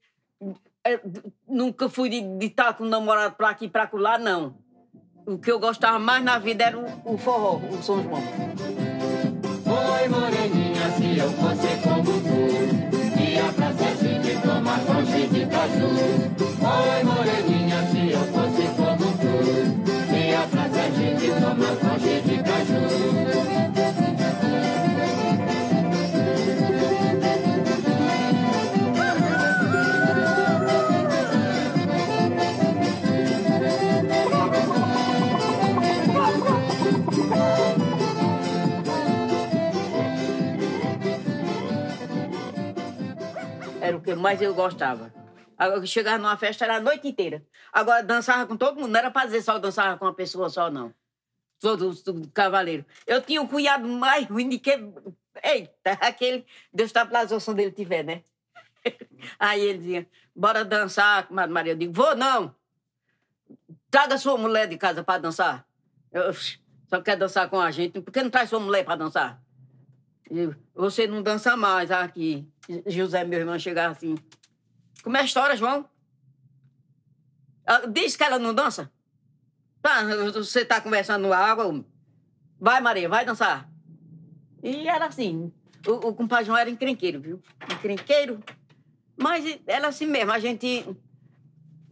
nunca 1.48 1.88
fui 1.88 2.08
de, 2.08 2.20
de 2.38 2.46
estar 2.46 2.74
com 2.74 2.84
um 2.84 2.88
namorado 2.88 3.34
pra 3.34 3.50
aqui 3.50 3.66
e 3.66 3.68
pra 3.68 3.88
lá, 3.92 4.18
não. 4.18 4.54
O 5.26 5.38
que 5.38 5.50
eu 5.50 5.58
gostava 5.58 5.98
mais 5.98 6.24
na 6.24 6.38
vida 6.38 6.64
era 6.64 6.78
o, 6.78 7.14
o 7.14 7.18
forró, 7.18 7.56
o 7.56 7.82
São 7.82 8.02
João. 8.02 8.22
Oi, 9.70 10.08
moreninha, 10.08 10.90
se 10.96 11.18
eu 11.18 11.30
fosse 11.32 11.68
como 11.82 12.04
tu 12.04 13.20
Ia 13.20 13.52
pra 13.52 13.72
Sergipe 13.72 14.40
tomar 14.42 14.80
conche 14.84 15.26
de 15.28 15.46
caju 15.46 15.86
Oi, 15.86 17.04
mais 44.16 44.40
eu 44.40 44.54
gostava. 44.54 45.12
Agora, 45.56 45.84
chegava 45.84 46.18
numa 46.18 46.36
festa, 46.36 46.64
era 46.64 46.76
a 46.76 46.80
noite 46.80 47.06
inteira. 47.06 47.44
Agora, 47.72 48.02
dançava 48.02 48.46
com 48.46 48.56
todo 48.56 48.80
mundo. 48.80 48.90
Não 48.90 48.98
era 48.98 49.10
pra 49.10 49.26
dizer 49.26 49.42
só 49.42 49.58
dançava 49.58 49.98
com 49.98 50.06
uma 50.06 50.14
pessoa 50.14 50.48
só, 50.48 50.70
não. 50.70 50.94
Todos 51.60 52.02
os 52.06 52.26
cavaleiros. 52.32 52.86
Eu 53.06 53.20
tinha 53.20 53.42
um 53.42 53.46
cunhado 53.46 53.86
mais 53.86 54.26
ruim 54.26 54.48
de 54.48 54.58
que... 54.58 54.70
Eita, 55.42 55.92
aquele... 56.00 56.46
Deus 56.72 56.88
está 56.88 57.04
pela 57.04 57.20
oração 57.20 57.54
dele 57.54 57.70
tiver, 57.70 58.02
né? 58.02 58.22
Aí 59.38 59.60
ele 59.60 59.78
dizia, 59.78 60.08
bora 60.34 60.64
dançar, 60.64 61.26
Maria. 61.30 61.72
Eu 61.72 61.76
digo, 61.76 61.92
vou 61.92 62.16
não. 62.16 62.54
Traga 63.90 64.16
sua 64.16 64.38
mulher 64.38 64.66
de 64.66 64.78
casa 64.78 65.04
para 65.04 65.20
dançar. 65.20 65.66
Eu, 66.10 66.32
só 66.88 67.00
quer 67.00 67.16
dançar 67.16 67.48
com 67.48 67.60
a 67.60 67.70
gente. 67.70 68.00
Por 68.00 68.10
que 68.10 68.22
não 68.22 68.30
traz 68.30 68.48
sua 68.48 68.60
mulher 68.60 68.84
para 68.84 68.96
dançar? 68.96 69.40
Você 70.74 71.06
não 71.06 71.22
dança 71.22 71.56
mais 71.56 71.90
aqui. 71.90 72.48
José, 72.86 73.24
meu 73.24 73.40
irmão, 73.40 73.58
chegava 73.58 73.92
assim. 73.92 74.14
Como 75.02 75.16
é 75.16 75.20
a 75.20 75.24
história, 75.24 75.56
João? 75.56 75.88
Ela 77.66 77.86
Diz 77.86 78.16
que 78.16 78.22
ela 78.22 78.38
não 78.38 78.54
dança? 78.54 78.90
Tá, 79.82 80.02
você 80.32 80.64
tá 80.64 80.80
conversando 80.80 81.32
água. 81.32 81.84
Vai, 82.60 82.80
Maria, 82.80 83.08
vai 83.08 83.24
dançar. 83.24 83.68
E 84.62 84.86
era 84.86 85.06
assim. 85.06 85.52
O, 85.86 86.08
o 86.08 86.14
compadre 86.14 86.44
João 86.44 86.58
era 86.58 86.70
encrenqueiro, 86.70 87.20
viu? 87.20 87.42
Encrenqueiro. 87.72 88.40
Mas 89.16 89.58
era 89.66 89.88
assim 89.88 90.06
mesmo. 90.06 90.32
A 90.32 90.38
gente. 90.38 90.86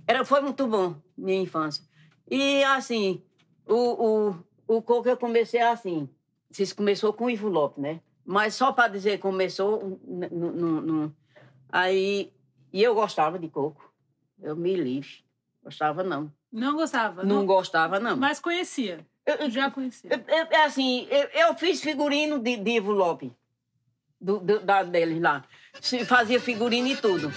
Era, 0.07 0.25
foi 0.25 0.41
muito 0.41 0.67
bom, 0.67 0.97
minha 1.17 1.41
infância. 1.41 1.83
E 2.31 2.63
assim, 2.65 3.23
o, 3.67 4.29
o, 4.29 4.77
o 4.77 4.83
coco 4.83 5.09
eu 5.09 5.17
comecei 5.17 5.61
assim. 5.61 6.09
Vocês 6.51 6.73
começou 6.73 7.13
com 7.13 7.25
o 7.25 7.31
Ivo 7.31 7.49
Lopes, 7.49 7.83
né? 7.83 8.01
Mas 8.31 8.55
só 8.55 8.73
para 8.73 8.89
dizer 8.93 9.19
começou, 9.21 9.99
n- 10.07 10.27
n- 10.31 10.47
n- 10.51 10.81
n- 11.05 11.13
aí. 11.73 12.31
E 12.71 12.83
eu 12.83 12.95
gostava 12.95 13.39
de 13.39 13.49
coco. 13.49 13.91
Eu 14.39 14.55
me 14.55 14.77
livre. 14.77 15.25
Gostava, 15.65 16.03
não. 16.03 16.31
Não 16.53 16.77
gostava? 16.77 17.25
Não 17.25 17.47
gostava, 17.47 17.99
não. 17.99 18.19
Mas 18.19 18.39
conhecia. 18.39 19.01
Eu- 19.25 19.37
eu- 19.37 19.51
Já 19.51 19.71
conhecia. 19.71 20.11
eu- 20.13 20.19
eu- 20.37 20.47
É 20.51 20.65
assim, 20.65 21.07
eu, 21.11 21.29
eu 21.49 21.55
fiz 21.55 21.81
figurino 21.81 22.39
de, 22.39 22.57
de 22.59 22.71
Ivo 22.73 22.93
Lopes. 22.93 23.31
Do, 24.21 24.39
do, 24.41 24.61
da, 24.61 24.83
deles 24.83 25.23
lá. 25.23 25.43
Fazia 26.07 26.39
figurino 26.39 26.89
e 26.89 26.97
tudo. 26.97 27.31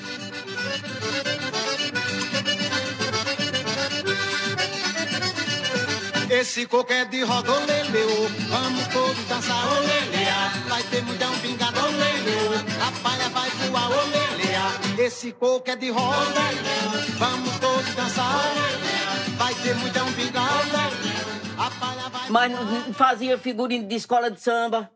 Esse 6.32 6.66
coco 6.66 6.94
é 6.94 7.04
de 7.04 7.24
roda, 7.24 7.52
oleleu. 7.52 8.30
Vamos 8.48 8.88
todos 8.88 9.26
dançar, 9.26 9.68
olelea. 9.68 10.50
Vai 10.70 10.82
ter 10.84 11.04
mulher 11.04 11.28
pingado, 11.42 11.78
oleleu. 11.78 12.52
A 12.88 12.92
palha 13.04 13.30
vai 13.30 13.50
voar, 13.50 13.90
olelea. 13.92 14.62
Esse 15.06 15.34
coco 15.34 15.70
é 15.70 15.76
de 15.76 15.90
roda, 15.90 16.40
vamos 17.20 17.60
todos 17.60 17.96
dançar. 17.96 18.44
Vai 19.38 19.54
ter 19.56 19.76
mulher 19.76 20.16
pingado, 20.16 20.70
oleleu. 20.70 21.32
A 21.60 21.70
palha 21.72 22.10
vai 22.10 22.30
Mas 22.30 22.96
fazia 22.96 23.38
figurino 23.38 23.86
de 23.86 23.96
escola 23.96 24.32
de 24.32 24.40
samba. 24.40 24.90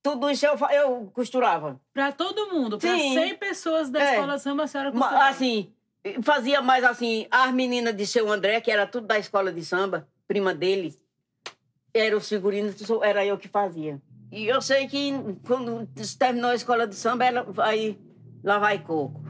Tudo 0.00 0.30
isso 0.30 0.46
eu, 0.46 0.56
eu 0.70 1.10
costurava. 1.12 1.80
Pra 1.92 2.12
todo 2.12 2.52
mundo, 2.52 2.78
pra 2.78 2.94
Sim. 2.94 3.12
100 3.14 3.34
pessoas 3.38 3.90
da 3.90 4.00
É. 4.00 4.12
escola 4.14 4.38
samba, 4.38 4.62
a 4.62 4.66
senhora 4.68 4.92
costurava. 4.92 5.28
Assim, 5.28 5.72
fazia 6.22 6.62
mais 6.62 6.84
assim, 6.84 7.26
as 7.28 7.52
meninas 7.52 7.96
de 7.96 8.06
seu 8.06 8.30
André, 8.30 8.60
que 8.60 8.70
era 8.70 8.86
tudo 8.86 9.08
da 9.08 9.18
escola 9.18 9.52
de 9.52 9.64
samba, 9.64 10.06
prima 10.28 10.54
dele, 10.54 10.94
era 11.92 12.16
o 12.16 12.20
figurino, 12.20 12.72
era 13.02 13.26
eu 13.26 13.36
que 13.36 13.48
fazia. 13.48 14.00
E 14.30 14.46
eu 14.46 14.60
sei 14.60 14.86
que 14.86 15.10
quando 15.46 15.88
terminou 16.18 16.50
a 16.50 16.54
escola 16.54 16.86
de 16.86 16.94
samba, 16.94 17.24
ela 17.24 17.42
vai 17.42 17.98
lá 18.44 18.58
vai 18.58 18.82
coco. 18.82 19.22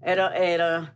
Era, 0.00 0.36
era. 0.36 0.94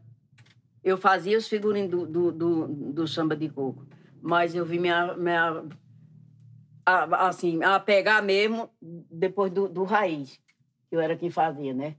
Eu 0.82 0.98
fazia 0.98 1.38
os 1.38 1.46
figurinos 1.46 1.90
do, 1.90 2.06
do, 2.06 2.32
do, 2.32 2.66
do 2.92 3.08
samba 3.08 3.36
de 3.36 3.48
coco. 3.48 3.86
Mas 4.20 4.54
eu 4.54 4.64
vi 4.64 4.78
minha. 4.78 5.16
minha 5.16 5.64
a, 6.84 7.28
assim, 7.28 7.62
a 7.62 7.78
pegar 7.78 8.22
mesmo 8.22 8.68
depois 8.80 9.52
do, 9.52 9.68
do 9.68 9.84
raiz. 9.84 10.40
que 10.88 10.96
Eu 10.96 11.00
era 11.00 11.16
quem 11.16 11.30
fazia, 11.30 11.72
né? 11.72 11.96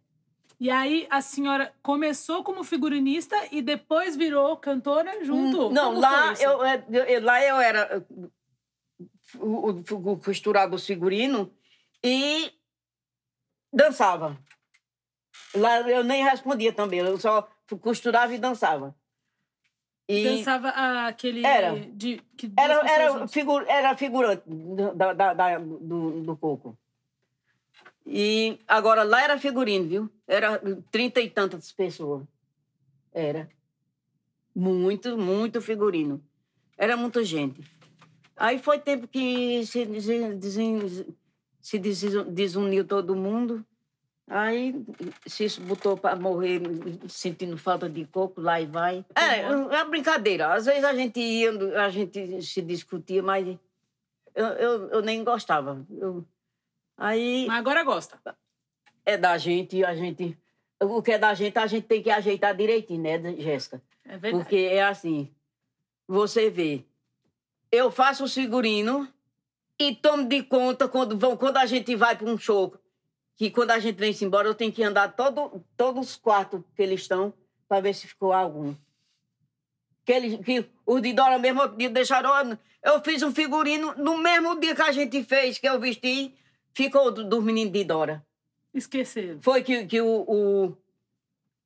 E 0.60 0.70
aí 0.70 1.08
a 1.10 1.22
senhora 1.22 1.74
começou 1.82 2.44
como 2.44 2.64
figurinista 2.64 3.36
e 3.52 3.62
depois 3.62 4.16
virou 4.16 4.56
cantora 4.58 5.24
junto? 5.26 5.70
Não, 5.72 5.90
Como 5.90 6.00
lá 6.00 6.34
eu, 6.40 6.64
é, 6.64 6.86
eu- 6.90 7.04
eu- 7.06 7.24
lá 7.24 7.42
eu 7.44 7.58
era 7.60 8.06
o, 9.36 9.70
o, 9.70 10.12
o 10.14 10.18
costurava 10.20 10.76
os 10.76 10.86
figurinos 10.86 11.48
e 12.04 12.52
dançava. 13.74 14.38
Lá 15.56 15.82
eu 15.90 16.04
nem 16.04 16.24
respondia 16.24 16.72
também, 16.74 17.00
eu 17.00 17.20
só 17.20 17.48
costurava 17.82 18.34
e 18.34 18.38
dançava. 18.38 18.96
E 20.08 20.24
Dançava 20.38 20.70
aquele... 21.08 21.46
Era. 21.46 21.80
De, 21.80 22.18
que 22.38 22.52
era, 22.58 22.74
era, 22.90 23.28
figu, 23.28 23.60
era 23.62 23.96
figurante 23.96 24.44
da, 24.96 25.14
da- 25.14 25.34
da- 25.34 25.58
do, 25.60 26.22
do 26.24 26.38
coco. 26.38 26.78
E 28.06 28.60
agora 28.68 29.04
lá 29.04 29.24
era 29.24 29.38
figurino, 29.40 29.88
viu? 29.88 30.10
Era 30.28 30.60
trinta 30.92 31.22
e 31.22 31.30
tantas 31.30 31.72
pessoas. 31.72 32.24
Era. 33.14 33.50
Muito, 34.56 35.18
muito 35.18 35.62
figurino. 35.62 36.24
Era 36.78 36.98
muita 36.98 37.24
gente. 37.24 37.62
Aí 38.36 38.60
foi 38.60 38.80
tempo 38.80 39.08
que 39.08 39.66
se, 39.66 39.86
desen- 39.86 40.40
se 41.62 41.80
desuniu 41.80 42.86
todo 42.86 43.16
mundo. 43.16 43.66
Aí 44.28 44.84
se 45.28 45.60
botou 45.62 45.98
para 45.98 46.16
morrer 46.16 46.62
sentindo 47.08 47.58
falta 47.58 47.90
de 47.90 48.06
coco, 48.06 48.40
lá 48.42 48.60
e 48.60 48.66
vai. 48.66 49.06
É, 49.16 49.42
é 49.42 49.50
uma 49.56 49.86
brincadeira. 49.86 50.54
Às 50.54 50.66
vezes 50.66 50.84
a 50.84 50.94
gente 50.94 51.20
ia, 51.20 51.52
a 51.84 51.90
gente 51.90 52.42
se 52.42 52.62
discutia, 52.62 53.22
mas 53.22 53.58
eu, 54.34 54.46
eu, 54.46 54.90
eu 54.90 55.02
nem 55.02 55.24
gostava. 55.24 55.86
Eu- 55.90 56.26
aí 56.98 57.46
Mas 57.48 57.58
agora 57.58 57.84
gosta. 57.84 58.20
é 59.06 59.18
da 59.18 59.38
gente, 59.38 59.84
a 59.84 59.96
gente. 59.96 60.38
O 60.82 61.02
que 61.02 61.14
é 61.14 61.18
da 61.18 61.34
gente, 61.34 61.58
a 61.58 61.68
gente 61.68 61.88
tem 61.88 62.04
que 62.04 62.10
ajeitar 62.10 62.56
direitinho, 62.56 63.02
né, 63.02 63.36
Jéssica? 63.38 63.82
É 64.04 64.18
verdade. 64.18 64.44
Porque 64.44 64.58
é 64.58 64.84
assim, 64.84 65.34
você 66.08 66.50
vê, 66.50 66.84
eu 67.72 67.90
faço 67.90 68.26
o 68.26 68.30
figurino 68.30 69.08
e 69.80 69.96
tomo 69.96 70.28
de 70.28 70.44
conta 70.44 70.88
quando, 70.88 71.18
vão, 71.18 71.36
quando 71.38 71.58
a 71.58 71.66
gente 71.66 71.96
vai 71.96 72.16
para 72.16 72.30
um 72.30 72.38
show, 72.38 72.78
que 73.36 73.50
quando 73.50 73.72
a 73.72 73.80
gente 73.80 73.98
vem-se 73.98 74.24
embora, 74.24 74.48
eu 74.48 74.56
tenho 74.56 74.72
que 74.72 74.84
andar 74.84 75.16
todo, 75.16 75.64
todos 75.76 76.10
os 76.10 76.16
quartos 76.16 76.62
que 76.76 76.84
eles 76.84 77.02
estão 77.02 77.34
para 77.68 77.82
ver 77.82 77.94
se 77.94 78.08
ficou 78.08 78.32
algum. 78.32 78.76
Que, 80.06 80.12
ele, 80.12 80.38
que 80.40 80.70
os 80.86 81.02
de 81.02 81.14
Dora 81.14 81.40
mesmo 81.40 81.68
deixaram. 81.68 82.58
Eu 82.84 83.02
fiz 83.02 83.24
um 83.24 83.32
figurino 83.32 83.96
no 83.96 84.18
mesmo 84.18 84.60
dia 84.60 84.76
que 84.76 84.82
a 84.82 84.92
gente 84.92 85.24
fez, 85.24 85.58
que 85.58 85.68
eu 85.68 85.80
vesti, 85.80 86.36
ficou 86.74 87.12
do- 87.12 87.24
dos 87.24 87.44
meninos 87.44 87.72
de 87.74 87.84
Dora. 87.84 88.26
Esqueceram. 88.74 89.40
Foi 89.42 89.64
que, 89.64 89.86
que 89.86 90.02
o, 90.02 90.22
o, 90.28 90.78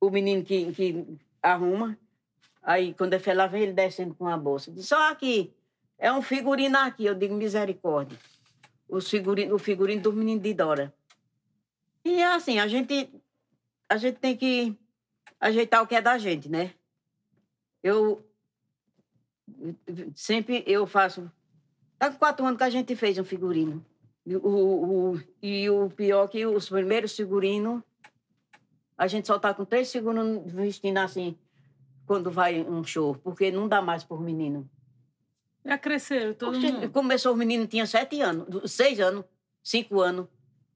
o 0.00 0.10
menino 0.10 0.44
que, 0.44 0.72
que 0.72 1.18
arruma, 1.42 1.98
aí 2.62 2.92
quando 2.94 3.14
ele 3.14 3.22
foi 3.22 3.34
lá, 3.34 3.46
vem 3.46 3.62
ele 3.62 3.72
descendo 3.72 4.14
com 4.14 4.28
a 4.28 4.36
bolsa. 4.36 4.70
Disse, 4.70 4.88
só 4.88 5.10
aqui, 5.10 5.52
é 5.98 6.12
um 6.12 6.20
figurino 6.22 6.76
aqui. 6.78 7.06
Eu 7.06 7.14
digo, 7.14 7.34
misericórdia. 7.34 8.18
Os 8.88 9.08
figurino, 9.08 9.54
o 9.54 9.58
figurino 9.58 10.02
dos 10.02 10.14
meninos 10.14 10.42
de 10.42 10.54
Dora. 10.54 10.94
E 12.04 12.20
é 12.20 12.26
assim, 12.26 12.58
a 12.58 12.66
gente, 12.68 13.10
a 13.88 13.96
gente 13.96 14.16
tem 14.18 14.36
que 14.36 14.76
ajeitar 15.40 15.82
o 15.82 15.86
que 15.86 15.94
é 15.94 16.00
da 16.00 16.16
gente, 16.18 16.48
né? 16.48 16.72
Eu 17.82 18.24
sempre 20.14 20.62
eu 20.66 20.86
faço. 20.86 21.30
Tá 21.98 22.10
com 22.10 22.18
quatro 22.18 22.44
anos 22.44 22.58
que 22.58 22.64
a 22.64 22.70
gente 22.70 22.94
fez 22.96 23.18
um 23.18 23.24
figurino. 23.24 23.84
E 24.28 24.36
o, 24.36 24.40
o, 25.14 25.20
e 25.42 25.70
o 25.70 25.88
pior 25.88 26.28
que 26.28 26.44
os 26.44 26.68
primeiros 26.68 27.16
figurinos, 27.16 27.82
a 28.96 29.06
gente 29.06 29.26
só 29.26 29.38
tá 29.38 29.54
com 29.54 29.64
três 29.64 29.90
figurinos 29.90 30.52
vestindo 30.52 30.98
assim, 30.98 31.34
quando 32.06 32.30
vai 32.30 32.60
um 32.62 32.84
show, 32.84 33.14
porque 33.14 33.50
não 33.50 33.66
dá 33.66 33.80
mais 33.80 34.04
por 34.04 34.20
menino. 34.20 34.68
Já 35.64 35.78
cresceram, 35.78 36.34
todo 36.34 36.58
mundo. 36.74 36.90
Começou 36.90 37.32
os 37.32 37.38
meninos, 37.38 37.68
tinha 37.68 37.86
sete 37.86 38.20
anos, 38.20 38.70
seis 38.70 39.00
anos, 39.00 39.24
cinco 39.62 39.98
anos, 40.00 40.26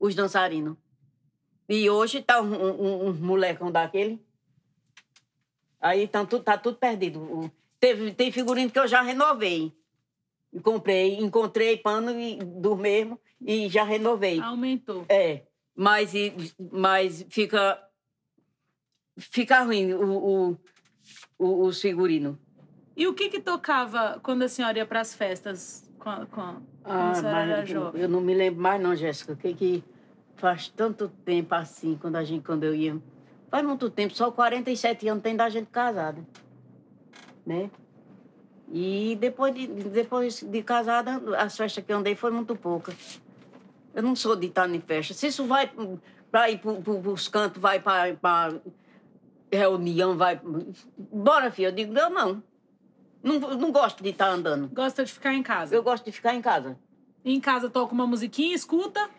os 0.00 0.14
dançarinos. 0.14 0.78
E 1.68 1.90
hoje 1.90 2.22
tá 2.22 2.40
um, 2.40 2.54
um, 2.54 3.08
um 3.08 3.12
molecão 3.12 3.70
daquele. 3.70 4.18
Aí 5.78 6.08
tá 6.08 6.24
tudo, 6.24 6.42
tá 6.42 6.56
tudo 6.56 6.78
perdido. 6.78 7.20
O- 7.20 7.50
Teve, 7.78 8.12
tem 8.14 8.30
figurino 8.32 8.70
que 8.70 8.78
eu 8.78 8.86
já 8.86 9.02
renovei. 9.02 9.72
E 10.52 10.60
Comprei, 10.60 11.16
encontrei 11.18 11.76
pano 11.78 12.10
e, 12.18 12.36
do 12.36 12.76
mesmo 12.76 13.18
e 13.40 13.68
já 13.68 13.84
renovei. 13.84 14.38
Aumentou. 14.40 15.04
É, 15.08 15.42
mas, 15.74 16.14
e- 16.14 16.34
mas 16.70 17.24
fica, 17.30 17.82
fica 19.18 19.60
ruim 19.62 19.92
o, 19.94 20.50
o, 20.50 20.58
o, 21.38 21.64
os 21.64 21.80
figurinos. 21.80 22.36
E 22.94 23.06
o 23.06 23.14
que 23.14 23.30
que 23.30 23.40
tocava 23.40 24.20
quando 24.22 24.42
a 24.42 24.48
senhora 24.48 24.76
ia 24.78 24.86
para 24.86 25.00
as 25.00 25.14
festas? 25.14 25.90
Com, 25.98 26.10
a- 26.10 26.26
com, 26.26 26.40
a- 26.40 26.60
Ah, 26.84 27.10
a 27.10 27.14
senhora 27.14 27.38
era 27.40 27.64
jovem? 27.64 28.02
eu 28.02 28.08
não 28.08 28.20
me 28.20 28.34
lembro 28.34 28.60
mais 28.60 28.80
não, 28.82 28.94
Jéssica. 28.94 29.32
O 29.32 29.36
que 29.36 29.54
que 29.54 29.84
faz 30.36 30.68
tanto 30.68 31.08
tempo 31.24 31.54
assim, 31.54 31.96
quando 32.00 32.16
a 32.16 32.24
gente, 32.24 32.44
quando 32.44 32.64
eu 32.64 32.74
ia... 32.74 33.00
Faz 33.50 33.64
muito 33.64 33.88
tempo, 33.90 34.14
só 34.14 34.30
47 34.30 35.08
anos 35.08 35.22
tem 35.22 35.36
da 35.36 35.48
gente 35.48 35.68
casada, 35.70 36.26
né? 37.46 37.70
E 38.74 39.16
depois 39.20 39.54
de, 39.54 39.66
depois 39.66 40.40
de 40.40 40.62
casada, 40.62 41.20
as 41.36 41.54
festas 41.54 41.84
que 41.84 41.92
eu 41.92 41.98
andei 41.98 42.14
foram 42.14 42.36
muito 42.36 42.56
poucas. 42.56 43.20
Eu 43.94 44.02
não 44.02 44.16
sou 44.16 44.34
de 44.34 44.46
estar 44.46 44.68
em 44.74 44.80
festa. 44.80 45.12
Se 45.12 45.26
isso 45.26 45.44
vai 45.44 45.70
para 46.30 46.48
ir 46.50 46.58
para 46.58 47.10
os 47.10 47.28
cantos, 47.28 47.60
vai 47.60 47.78
para 47.78 48.60
reunião, 49.52 50.16
vai... 50.16 50.40
Bora, 50.96 51.50
filha. 51.50 51.68
Eu 51.68 51.72
digo, 51.72 51.96
eu 51.98 52.08
não. 52.08 52.42
Não, 53.22 53.38
não 53.38 53.70
gosto 53.70 54.02
de 54.02 54.08
estar 54.08 54.30
andando. 54.30 54.68
Gosta 54.74 55.04
de 55.04 55.12
ficar 55.12 55.34
em 55.34 55.42
casa. 55.42 55.74
Eu 55.74 55.82
gosto 55.82 56.04
de 56.06 56.12
ficar 56.12 56.34
em 56.34 56.40
casa. 56.40 56.78
Em 57.22 57.38
casa 57.38 57.68
toca 57.68 57.92
uma 57.92 58.06
musiquinha, 58.06 58.54
escuta. 58.54 59.10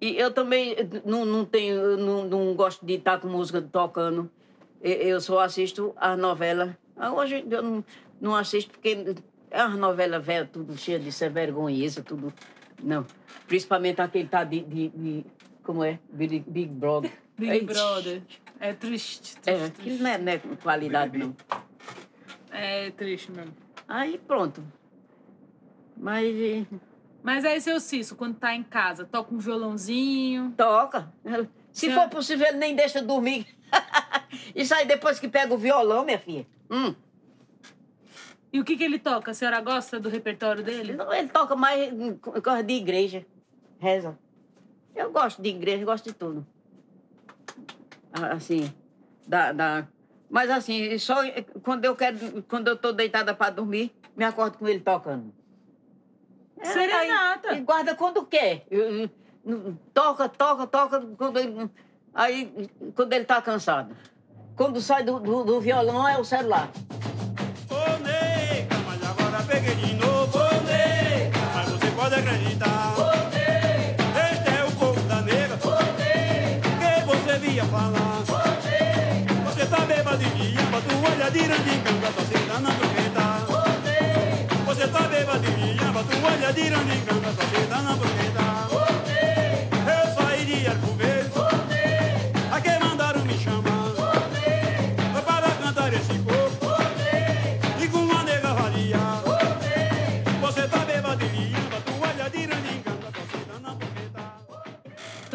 E 0.00 0.16
eu 0.16 0.32
também 0.32 0.76
não, 1.04 1.24
não 1.24 1.44
tenho, 1.44 1.96
não, 1.96 2.24
não 2.28 2.54
gosto 2.54 2.86
de 2.86 2.94
estar 2.94 3.18
com 3.18 3.26
música 3.26 3.60
tocando. 3.60 4.30
E- 4.80 5.08
Eu 5.08 5.20
só 5.20 5.40
assisto 5.40 5.92
as 5.96 6.16
novelas. 6.16 6.70
Ah, 6.96 7.12
Hoje 7.12 7.44
eu 7.50 7.62
não, 7.62 7.84
não 8.24 8.34
assisto 8.34 8.70
porque 8.72 9.14
é 9.50 9.60
as 9.60 9.74
novelas 9.76 10.24
velhas, 10.24 10.48
tudo 10.50 10.76
cheia 10.76 10.98
de 10.98 11.12
ser 11.12 11.30
vergonhosa, 11.30 12.02
tudo. 12.02 12.32
Não. 12.82 13.06
Principalmente 13.46 14.00
aquele 14.00 14.28
tá 14.28 14.42
de. 14.44 14.60
de, 14.62 14.88
de- 14.88 15.26
como 15.62 15.82
é? 15.84 15.98
Big, 16.12 16.40
Big 16.46 16.66
Brother. 16.72 17.12
Big. 17.38 17.64
Brother. 17.64 18.22
É 18.60 18.72
triste, 18.72 19.36
triste, 19.36 19.50
É, 19.50 19.56
triste. 19.68 19.80
aquilo 19.80 19.98
não 20.02 20.10
é, 20.10 20.18
não 20.18 20.32
é 20.32 20.38
qualidade, 20.62 21.18
não. 21.18 21.34
É 22.50 22.90
triste 22.90 23.30
mesmo. 23.32 23.54
Aí 23.88 24.18
pronto. 24.18 24.62
Mas 25.96 26.34
eh, 26.34 26.64
Mas 27.22 27.44
aí, 27.44 27.60
seu 27.60 27.78
Cício, 27.80 28.16
quando 28.16 28.36
tá 28.36 28.54
em 28.54 28.62
casa, 28.62 29.04
toca 29.04 29.34
um 29.34 29.38
violãozinho. 29.38 30.52
toca. 30.56 31.12
Se 31.72 31.86
Sim. 31.88 31.92
for 31.94 32.08
possível, 32.08 32.46
ele 32.46 32.58
nem 32.58 32.74
deixa 32.74 33.02
dormir. 33.02 33.46
Isso 34.54 34.74
aí 34.74 34.86
depois 34.86 35.18
que 35.18 35.28
pega 35.28 35.52
o 35.52 35.58
violão, 35.58 36.04
minha 36.04 36.18
filha. 36.18 36.46
Hum. 36.70 36.94
E 38.54 38.60
o 38.60 38.64
que 38.64 38.76
que 38.76 38.84
ele 38.84 39.00
toca? 39.00 39.32
A 39.32 39.34
senhora 39.34 39.60
gosta 39.60 39.98
do 39.98 40.08
repertório 40.08 40.62
dele? 40.62 40.92
Não, 40.92 41.12
Ele 41.12 41.28
toca 41.28 41.56
mais 41.56 41.92
coisa 42.20 42.62
de 42.62 42.74
igreja. 42.74 43.26
Reza. 43.80 44.16
Eu 44.94 45.10
gosto 45.10 45.42
de 45.42 45.48
igreja, 45.48 45.84
gosto 45.84 46.04
de 46.04 46.12
tudo. 46.12 46.46
Ah, 48.12 48.34
Assim, 48.34 48.72
da, 49.26 49.50
da... 49.50 49.88
Mas 50.30 50.48
assim, 50.50 50.96
só 50.98 51.16
quando 51.64 51.84
eu 51.84 51.96
quero, 51.96 52.44
quando 52.44 52.68
eu 52.68 52.76
tô 52.76 52.92
deitada 52.92 53.34
para 53.34 53.50
dormir, 53.54 53.92
me 54.16 54.24
acordo 54.24 54.56
com 54.56 54.68
ele 54.68 54.78
tocando. 54.78 55.34
É, 56.60 56.66
Serenata. 56.66 57.50
aí, 57.50 57.58
e 57.58 57.60
guarda 57.60 57.96
quando 57.96 58.24
quer. 58.24 58.68
Toca, 59.92 60.28
toca, 60.28 60.64
toca. 60.68 61.00
Quando 61.18 61.40
ele, 61.40 61.68
aí, 62.14 62.70
quando 62.94 63.12
ele 63.14 63.24
tá 63.24 63.42
cansado. 63.42 63.96
Quando 64.54 64.80
sai 64.80 65.02
do, 65.02 65.18
do, 65.18 65.42
do 65.42 65.60
violão 65.60 66.06
é 66.06 66.16
o 66.16 66.24
celular. 66.24 66.70
Peguei 69.46 69.74
de 69.74 69.94
novo. 69.94 70.38
Mas 71.54 71.68
você 71.68 71.86
pode 71.90 72.14
acreditar. 72.14 72.94
Este 74.32 74.48
é 74.50 74.64
o 74.64 74.72
povo 74.72 75.00
da. 75.02 75.18
Ô, 75.18 75.22
nega, 75.22 75.56
que 76.78 77.06
você 77.06 77.38
via 77.38 77.64
falar. 77.64 78.22
Você 79.46 79.66
tá 79.66 79.80
bebadinha, 79.84 80.62
bota 80.70 80.94
o 80.94 81.04
olho 81.04 81.30
de 81.30 81.38
irandinga, 81.38 81.90
só 82.14 82.22
senta 82.24 82.60
na 82.60 82.70
broqueta. 82.70 83.24
Ô, 83.48 83.52
nega, 83.84 84.54
você 84.66 84.88
tá 84.88 85.00
bebadinha, 85.08 85.92
bota 85.92 86.16
o 86.16 86.24
olho 86.24 86.52
de 86.52 86.60
irandinga, 86.60 87.12
só 87.36 87.44
senta 87.60 87.82
na 87.82 87.92
broqueta. 87.94 88.43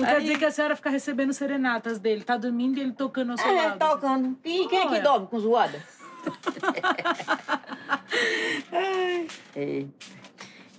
Quer 0.10 0.16
Aí- 0.18 0.22
dizer 0.22 0.38
que 0.38 0.46
a 0.46 0.52
senhora 0.52 0.76
fica 0.76 0.90
recebendo 0.90 1.34
serenatas 1.34 2.00
dele. 2.00 2.24
Tá 2.24 2.38
dormindo 2.38 2.78
e 2.78 2.82
ele 2.82 2.92
tocando 2.94 3.32
ao 3.32 3.38
seu 3.38 3.48
É, 3.50 3.66
lado. 3.68 3.80
tocando. 3.80 4.38
E 4.44 4.68
quem 4.68 4.80
é 4.80 4.88
que 4.88 5.00
dorme 5.00 5.28
com 5.28 5.40
zoada? 5.40 5.82
é. 9.56 9.86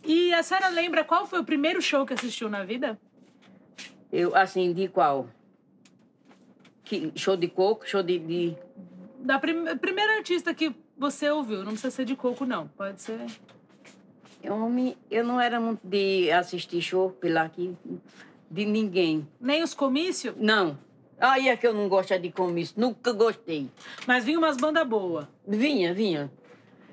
E 0.04 0.34
a 0.34 0.42
senhora 0.42 0.68
lembra 0.68 1.04
qual 1.04 1.26
foi 1.26 1.40
o 1.40 1.44
primeiro 1.44 1.80
show 1.80 2.04
que 2.06 2.14
assistiu 2.14 2.48
na 2.48 2.64
vida? 2.64 2.98
Eu, 4.12 4.34
assim, 4.34 4.72
de 4.72 4.88
qual? 4.88 5.28
Que, 6.84 7.12
show 7.14 7.36
de 7.36 7.48
coco, 7.48 7.86
show 7.88 8.02
de. 8.02 8.18
de... 8.18 8.56
Da 9.20 9.38
prim... 9.38 9.64
primeira 9.76 10.16
artista 10.16 10.52
que 10.52 10.74
você 10.96 11.30
ouviu. 11.30 11.58
Não 11.58 11.72
precisa 11.72 11.90
ser 11.90 12.04
de 12.04 12.16
coco, 12.16 12.44
não. 12.44 12.68
Pode 12.68 13.00
ser. 13.00 13.20
Eu, 14.42 14.58
não 14.58 14.70
me, 14.70 14.96
eu 15.10 15.24
não 15.24 15.40
era 15.40 15.60
muito 15.60 15.80
de 15.86 16.30
assistir 16.32 16.80
show 16.80 17.10
pela 17.10 17.42
aqui, 17.42 17.76
de 18.50 18.64
ninguém. 18.66 19.26
Nem 19.40 19.62
os 19.62 19.74
comícios, 19.74 20.34
Não. 20.36 20.78
Aí 21.20 21.50
é 21.50 21.56
que 21.56 21.66
eu 21.66 21.74
não 21.74 21.86
gosto 21.86 22.18
de 22.18 22.32
comício. 22.32 22.74
Nunca 22.78 23.12
gostei. 23.12 23.68
mas 24.06 24.24
vinha 24.24 24.38
umas 24.38 24.56
bandas 24.56 24.88
boas. 24.88 25.26
Vinha, 25.46 25.92
vinha. 25.92 26.32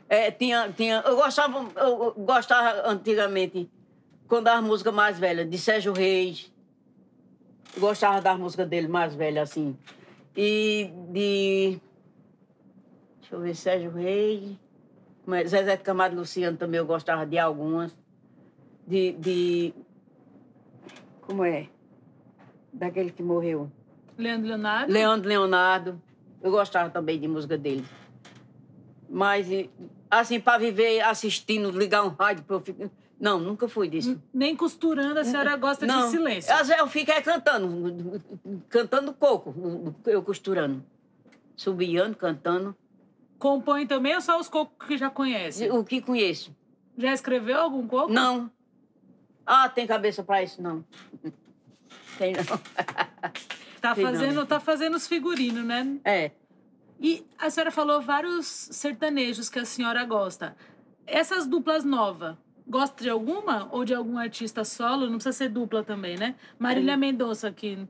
É, 0.09 0.29
tinha, 0.31 0.69
tinha, 0.75 1.01
eu 1.05 1.15
gostava, 1.15 1.65
eu 1.79 2.13
gostava 2.17 2.89
antigamente, 2.89 3.69
quando 4.27 4.49
as 4.49 4.61
músicas 4.61 4.93
mais 4.93 5.17
velhas, 5.17 5.49
de 5.49 5.57
Sérgio 5.57 5.93
Reis. 5.93 6.51
Eu 7.73 7.79
gostava 7.81 8.19
das 8.21 8.37
músicas 8.37 8.67
dele 8.67 8.89
mais 8.89 9.15
velhas, 9.15 9.49
assim. 9.49 9.77
E 10.35 10.91
de. 11.09 11.79
Deixa 13.21 13.35
eu 13.35 13.39
ver, 13.39 13.55
Sérgio 13.55 13.91
Reis. 13.91 14.57
é, 15.29 15.45
Zezé 15.45 15.77
de 15.77 15.83
Camargo 15.83 16.15
e 16.15 16.19
Luciano 16.19 16.57
também 16.57 16.79
eu 16.79 16.85
gostava 16.85 17.25
de 17.25 17.39
algumas. 17.39 17.95
De. 18.85 19.13
de 19.13 19.73
como 21.27 21.43
é? 21.43 21.67
Daquele 22.71 23.11
que 23.11 23.21
morreu. 23.21 23.69
Leandro 24.17 24.47
Leonardo. 24.47 24.91
Leandro 24.91 25.27
Leonardo. 25.27 26.01
Eu 26.41 26.49
gostava 26.49 26.89
também 26.89 27.19
de 27.19 27.27
música 27.27 27.57
dele. 27.57 27.85
Mas, 29.09 29.47
assim, 30.09 30.39
para 30.39 30.57
viver 30.57 31.01
assistindo, 31.01 31.69
ligar 31.69 32.03
um 32.03 32.09
rádio 32.09 32.43
para 32.45 32.55
eu 32.55 32.61
ficar. 32.61 32.89
Não, 33.19 33.39
nunca 33.39 33.67
fui 33.67 33.89
disso. 33.89 34.21
Nem 34.33 34.55
costurando, 34.55 35.19
a 35.19 35.23
senhora 35.23 35.55
gosta 35.57 35.85
Não. 35.85 36.05
de 36.05 36.11
silêncio. 36.11 36.53
Às 36.53 36.67
vezes 36.67 36.79
eu 36.79 36.87
fico 36.87 37.11
é 37.11 37.19
cantando, 37.19 38.21
cantando 38.69 39.11
coco, 39.11 39.53
eu 40.05 40.21
costurando. 40.21 40.83
Subiando, 41.55 42.15
cantando. 42.15 42.75
Compõe 43.39 43.87
também 43.87 44.13
ou 44.13 44.21
só 44.21 44.39
os 44.39 44.47
cocos 44.47 44.87
que 44.87 44.97
já 44.97 45.09
conhece? 45.09 45.67
O 45.71 45.83
que 45.83 45.99
conheço? 45.99 46.55
Já 46.95 47.11
escreveu 47.11 47.59
algum 47.59 47.87
coco? 47.87 48.13
Não. 48.13 48.51
Ah, 49.47 49.69
tem 49.69 49.87
cabeça 49.87 50.21
pra 50.21 50.43
isso, 50.43 50.61
não. 50.61 50.83
Tem 52.17 52.33
não. 52.33 52.43
Tá 53.79 53.95
não. 53.95 54.03
fazendo, 54.03 54.45
tá 54.45 54.59
fazendo 54.59 54.95
os 54.95 55.07
figurinos, 55.07 55.63
né? 55.63 55.99
É. 56.03 56.31
E 56.99 57.23
a 57.37 57.47
senhora 57.49 57.69
falou 57.69 58.01
vários 58.01 58.47
sertanejos 58.47 59.49
que 59.49 59.59
a 59.59 59.65
senhora 59.65 60.03
gosta. 60.03 60.57
Essas 61.05 61.45
duplas 61.45 61.83
novas, 61.85 62.35
gosta 62.67 63.03
de 63.03 63.09
alguma? 63.09 63.69
Ou 63.71 63.85
de 63.85 63.93
algum 63.93 64.17
artista 64.17 64.65
solo? 64.65 65.05
Não 65.05 65.13
precisa 65.13 65.31
ser 65.31 65.49
dupla 65.49 65.83
também, 65.83 66.17
né? 66.17 66.35
Marília 66.57 66.97
Mendonça, 66.97 67.51
que 67.51 67.87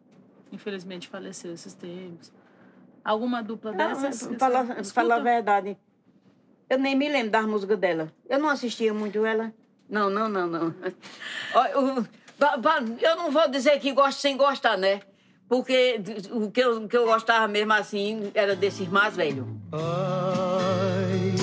infelizmente 0.51 1.07
faleceu 1.07 1.53
esses 1.53 1.73
tempos. 1.73 2.33
Alguma 3.03 3.41
dupla 3.41 3.71
Não, 3.71 3.77
dessas? 3.77 4.29
falar, 4.37 4.83
falar 4.83 5.15
a 5.15 5.19
verdade. 5.19 5.77
Eu 6.69 6.77
nem 6.77 6.95
me 6.95 7.07
lembro 7.07 7.31
das 7.31 7.45
músicas 7.45 7.79
dela. 7.79 8.11
Eu 8.29 8.39
não 8.39 8.49
assistia 8.49 8.93
muito 8.93 9.25
ela. 9.25 9.53
Não, 9.89 10.09
não, 10.09 10.27
não, 10.27 10.47
não. 10.47 10.75
Eu, 13.01 13.15
não 13.15 13.31
vou 13.31 13.49
dizer 13.49 13.79
que 13.79 13.93
gosto 13.93 14.19
sem 14.19 14.35
gostar, 14.35 14.77
né? 14.77 15.01
Porque 15.47 16.01
o 16.31 16.51
que 16.51 16.59
eu, 16.59 16.83
o 16.83 16.87
que 16.89 16.97
eu 16.97 17.05
gostava 17.05 17.47
mesmo 17.47 17.71
assim 17.71 18.31
era 18.35 18.53
desses 18.53 18.87
mais 18.89 19.15
velhos. 19.15 19.45
Ai, 19.71 21.35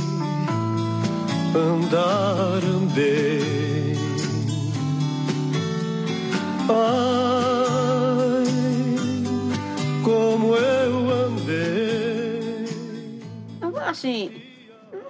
andar 1.56 2.62
andei. 2.62 3.94
Ai, 6.68 8.44
como 10.04 10.54
eu 10.54 11.10
andei. 11.10 12.64
Assim, 13.86 14.42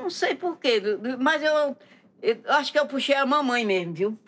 não 0.00 0.08
sei 0.08 0.36
porquê, 0.36 0.80
mas 1.18 1.42
eu, 1.42 1.76
eu 2.24 2.52
acho 2.54 2.72
que 2.72 2.78
eu 2.78 2.86
puxei 2.86 3.14
a 3.14 3.26
mamãe 3.26 3.64
mesmo, 3.64 3.92
viu? 3.94 4.18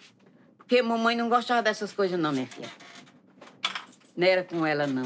Porque 0.59 0.83
mamãe 0.83 1.17
não 1.17 1.29
gostava 1.29 1.63
dessas 1.63 1.93
coisas, 1.93 2.19
não, 2.19 2.33
minha 2.33 2.47
filha. 2.47 2.69
Não 4.17 4.27
era 4.27 4.43
com 4.45 4.67
ela, 4.67 4.87
não. 4.87 5.05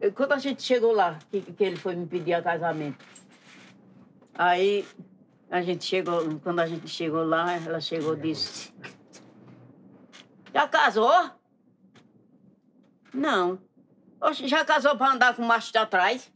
Eu- 0.00 0.12
Quando 0.12 0.32
a 0.32 0.38
gente 0.38 0.62
chegou 0.62 0.92
lá, 0.92 1.18
que, 1.30 1.40
que 1.40 1.64
ele 1.64 1.76
foi 1.76 1.94
me 1.96 2.06
pedir 2.06 2.34
a 2.34 2.42
casamento, 2.42 3.04
aí 4.34 4.86
a 5.50 5.60
gente 5.62 5.84
chegou, 5.84 6.38
quando 6.40 6.60
a 6.60 6.66
gente 6.66 6.88
chegou 6.88 7.24
lá, 7.24 7.54
ela 7.54 7.80
chegou 7.80 8.16
e 8.16 8.20
disse: 8.20 8.72
Já 10.54 10.68
casou? 10.68 11.30
Não. 13.12 13.58
Já 14.44 14.64
casou 14.64 14.96
para 14.96 15.12
andar 15.14 15.34
com 15.34 15.42
o 15.42 15.46
macho 15.46 15.72
de 15.72 15.78
atrás? 15.78 16.32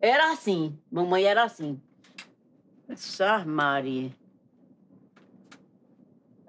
Era 0.00 0.32
assim, 0.32 0.78
mamãe 0.90 1.24
era 1.24 1.44
assim. 1.44 1.80
Sá 2.96 3.44
Maria. 3.44 4.10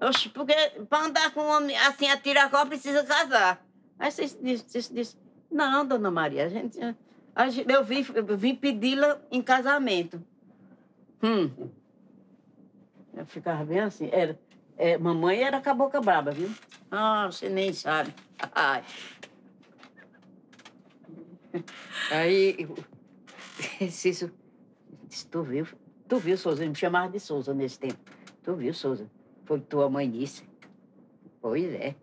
Oxe, 0.01 0.29
porque 0.29 0.53
para 0.89 1.05
andar 1.05 1.33
com 1.33 1.41
um 1.41 1.49
homem 1.49 1.77
assim, 1.77 2.07
a 2.09 2.17
tiracó, 2.17 2.65
precisa 2.65 3.03
casar. 3.03 3.65
Aí 3.97 4.11
você 4.11 4.25
disse, 4.25 4.65
disse, 4.65 4.93
disse, 4.93 5.17
não, 5.49 5.85
dona 5.85 6.11
Maria, 6.11 6.45
a 6.45 6.49
gente, 6.49 6.77
a 7.35 7.49
gente- 7.49 7.71
eu, 7.71 7.83
vim, 7.83 8.03
vim 8.37 8.55
pedi-la 8.55 9.21
em 9.31 9.41
casamento. 9.41 10.21
Hum. 11.21 11.69
Eu 13.15 13.25
ficava 13.25 13.63
bem 13.63 13.79
assim. 13.79 14.09
Era, 14.11 14.37
é, 14.77 14.97
mamãe 14.97 15.41
era 15.41 15.61
com 15.61 15.69
a 15.69 15.73
boca 15.73 16.01
braba, 16.01 16.31
viu? 16.31 16.49
Ah, 16.91 17.27
você 17.27 17.47
nem 17.47 17.71
sabe. 17.71 18.13
Ai. 18.53 18.83
Aí, 22.11 22.67
Cício, 23.89 24.33
tu 25.31 25.43
viu? 25.43 25.67
Tu 26.13 26.19
viu, 26.19 26.37
Souza? 26.37 26.61
Ele 26.61 26.69
me 26.69 26.75
chamava 26.75 27.09
de 27.11 27.19
Souza 27.19 27.55
nesse 27.55 27.79
tempo. 27.79 27.97
Tu 28.43 28.53
viu, 28.53 28.71
Souza? 28.71 29.07
Foi 29.45 29.57
o 29.57 29.61
que 29.61 29.65
tua 29.65 29.89
mãe 29.89 30.07
disse. 30.07 30.43
Pois 31.41 31.73
é. 31.73 31.95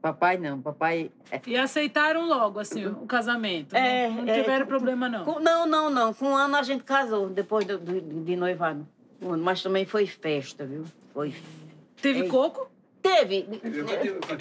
Papai 0.00 0.38
não, 0.38 0.62
papai... 0.62 1.10
é- 1.32 1.40
E 1.48 1.56
aceitaram 1.56 2.28
logo, 2.28 2.60
assim, 2.60 2.86
o 2.86 3.06
casamento. 3.06 3.74
É, 3.74 4.08
não, 4.08 4.22
não 4.22 4.32
é, 4.32 4.40
tiveram 4.40 4.64
com- 4.66 4.68
problema, 4.68 5.08
não. 5.08 5.24
Com- 5.24 5.40
não, 5.40 5.66
não, 5.66 5.90
não. 5.90 6.14
Com 6.14 6.26
um 6.26 6.36
ano 6.36 6.54
a 6.56 6.62
gente 6.62 6.84
casou, 6.84 7.28
depois 7.28 7.64
do, 7.66 7.76
do- 7.76 8.00
de 8.24 8.36
noivado. 8.36 8.86
Mas 9.20 9.60
também 9.64 9.84
foi 9.84 10.06
festa, 10.06 10.64
viu? 10.64 10.84
Foi. 11.12 11.34
Teve 12.00 12.20
Ei. 12.20 12.28
coco? 12.28 12.70
Teve. 13.02 13.48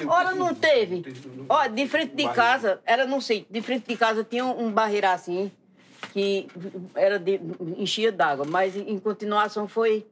Ora, 0.08 0.36
não 0.36 0.54
teve. 0.54 1.04
Ó, 1.50 1.66
de 1.68 1.88
frente 1.88 2.16
de 2.16 2.30
casa, 2.30 2.80
era 2.86 3.08
no 3.08 3.20
sítio, 3.22 3.48
de 3.50 3.60
frente 3.62 3.88
de 3.88 3.98
casa 3.98 4.24
tinha 4.24 4.46
um 4.46 4.66
um 4.68 4.72
barreiro 4.72 5.08
assim, 5.08 5.52
que 6.12 6.48
era 6.96 7.18
de, 7.20 7.40
enchia 7.78 8.12
d'água, 8.12 8.46
mas 8.48 8.76
em 8.76 8.98
continuação 9.00 9.68
foi, 9.68 10.06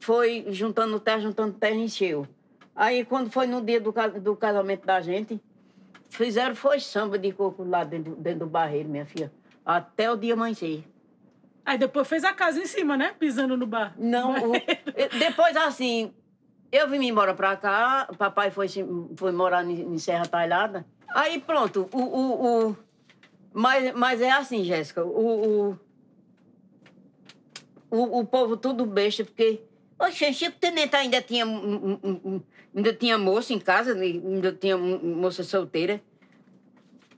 foi 0.00 0.46
juntando 0.50 0.98
terra, 1.00 1.20
juntando 1.20 1.54
terra, 1.54 1.74
encheu. 1.74 2.26
Aí, 2.74 3.04
quando 3.04 3.30
foi 3.30 3.46
no 3.46 3.60
dia 3.60 3.80
do, 3.80 3.92
do 4.20 4.36
casamento 4.36 4.86
da 4.86 5.00
gente, 5.00 5.40
fizeram 6.08 6.54
foi 6.54 6.78
samba 6.80 7.18
de 7.18 7.32
coco 7.32 7.64
lá 7.64 7.82
dentro, 7.84 8.14
dentro 8.16 8.40
do 8.40 8.46
barreiro, 8.46 8.88
minha 8.88 9.04
filha, 9.04 9.32
até 9.66 10.10
o 10.10 10.16
dia 10.16 10.34
amanhecer. 10.34 10.84
Aí 11.66 11.76
depois 11.76 12.08
fez 12.08 12.24
a 12.24 12.32
casa 12.32 12.60
em 12.60 12.66
cima, 12.66 12.96
né? 12.96 13.14
Pisando 13.18 13.56
no 13.56 13.66
bar. 13.66 13.92
Não, 13.98 14.52
o- 14.52 15.18
depois 15.18 15.54
assim, 15.56 16.14
eu 16.72 16.88
vim 16.88 17.04
embora 17.06 17.34
pra 17.34 17.56
cá, 17.56 18.08
papai 18.16 18.50
foi, 18.50 18.68
foi 19.16 19.32
morar 19.32 19.64
em, 19.64 19.82
em 19.94 19.98
Serra 19.98 20.24
Talhada. 20.24 20.86
Aí 21.08 21.40
pronto, 21.40 21.88
o. 21.92 21.98
o, 21.98 22.68
o- 22.70 22.76
mas, 23.52 23.94
mas 23.94 24.20
é 24.20 24.30
assim, 24.30 24.64
Jéssica, 24.64 25.04
o, 25.04 25.70
o, 25.70 25.78
o, 27.90 28.20
o 28.20 28.26
povo 28.26 28.56
tudo 28.56 28.84
besta, 28.86 29.24
porque. 29.24 29.62
Oxe, 29.98 30.32
Chico 30.32 30.56
Tenente 30.60 30.94
ainda 30.94 31.20
tinha, 31.20 31.44
ainda 32.74 32.92
tinha 32.94 33.18
moça 33.18 33.52
em 33.52 33.58
casa, 33.58 33.94
ainda 33.94 34.52
tinha 34.52 34.78
moça 34.78 35.42
solteira. 35.42 36.00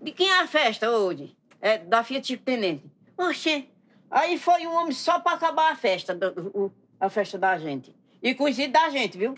De 0.00 0.12
quem 0.12 0.30
é 0.30 0.40
a 0.40 0.46
festa 0.46 0.90
hoje? 0.90 1.36
É 1.60 1.76
da 1.76 2.02
filha 2.02 2.20
de 2.20 2.28
Chico 2.28 2.42
Tenente. 2.42 2.90
Oxe, 3.18 3.68
aí 4.10 4.38
foi 4.38 4.66
um 4.66 4.74
homem 4.74 4.92
só 4.92 5.20
para 5.20 5.36
acabar 5.36 5.72
a 5.72 5.76
festa, 5.76 6.18
a 6.98 7.10
festa 7.10 7.36
da 7.36 7.58
gente. 7.58 7.94
E 8.22 8.34
conhecido 8.34 8.72
da 8.72 8.88
gente, 8.88 9.18
viu? 9.18 9.34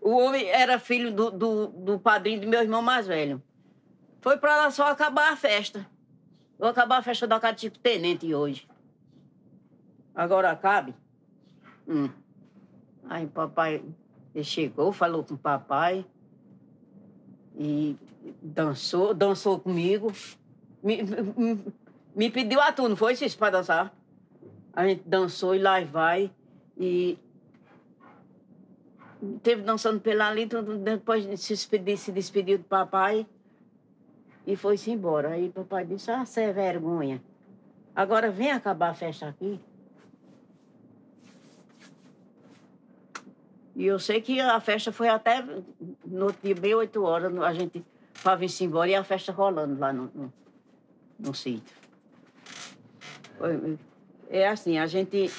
O 0.00 0.10
homem 0.10 0.46
era 0.46 0.78
filho 0.78 1.10
do, 1.10 1.30
do, 1.30 1.66
do 1.68 1.98
padrinho 1.98 2.42
do 2.42 2.48
meu 2.48 2.60
irmão 2.60 2.82
mais 2.82 3.06
velho. 3.06 3.42
Foi 4.26 4.36
para 4.36 4.56
lá 4.56 4.72
só 4.72 4.88
acabar 4.88 5.32
a 5.32 5.36
festa. 5.36 5.86
Vou 6.58 6.68
acabar 6.68 6.98
a 6.98 7.02
festa 7.02 7.28
da 7.28 7.38
casa 7.38 7.58
Chico 7.58 7.78
Tenente 7.78 8.34
hoje. 8.34 8.66
Agora 10.12 10.56
cabe? 10.56 10.92
Hum. 11.86 12.10
Aí 13.08 13.28
papai 13.28 13.84
chegou, 14.42 14.90
falou 14.92 15.22
com 15.22 15.34
o 15.34 15.38
papai 15.38 16.04
e 17.54 17.96
dançou, 18.42 19.14
dançou 19.14 19.60
comigo. 19.60 20.12
Me, 20.82 21.04
me, 21.04 21.72
me 22.12 22.28
pediu 22.28 22.60
a 22.60 22.72
tu, 22.72 22.88
não 22.88 22.96
foi, 22.96 23.14
Cícero, 23.14 23.38
para 23.38 23.58
dançar? 23.58 23.96
A 24.72 24.88
gente 24.88 25.04
dançou 25.06 25.54
e 25.54 25.60
lá 25.60 25.80
vai. 25.84 26.32
E 26.76 27.16
teve 29.40 29.62
dançando 29.62 30.00
pela 30.00 30.26
ali, 30.26 30.48
depois 30.82 31.22
se 31.38 31.54
despediu, 31.54 31.96
se 31.96 32.10
despediu 32.10 32.58
do 32.58 32.64
papai 32.64 33.24
e 34.46 34.54
foi-se 34.56 34.90
embora. 34.90 35.30
Aí 35.30 35.50
papai 35.50 35.84
disse, 35.84 36.10
ah, 36.10 36.24
você 36.24 36.42
é 36.42 36.52
vergonha. 36.52 37.20
Agora 37.94 38.30
vem 38.30 38.52
acabar 38.52 38.90
a 38.90 38.94
festa 38.94 39.28
aqui. 39.28 39.60
E 43.74 43.84
eu 43.84 43.98
sei 43.98 44.20
que 44.22 44.40
a 44.40 44.58
festa 44.60 44.90
foi 44.92 45.08
até 45.08 45.44
no 46.04 46.32
dia, 46.42 46.54
bem 46.54 46.74
oito 46.74 47.02
horas, 47.02 47.36
a 47.38 47.52
gente 47.52 47.84
para 48.22 48.36
vir-se 48.36 48.64
embora 48.64 48.88
e 48.88 48.94
a 48.94 49.04
festa 49.04 49.32
rolando 49.32 49.78
lá 49.78 49.92
no, 49.92 50.10
no, 50.14 50.32
no 51.18 51.34
sítio. 51.34 51.76
Foi- 53.36 53.78
É 54.30 54.48
assim, 54.48 54.78
a 54.78 54.86
gente. 54.86 55.30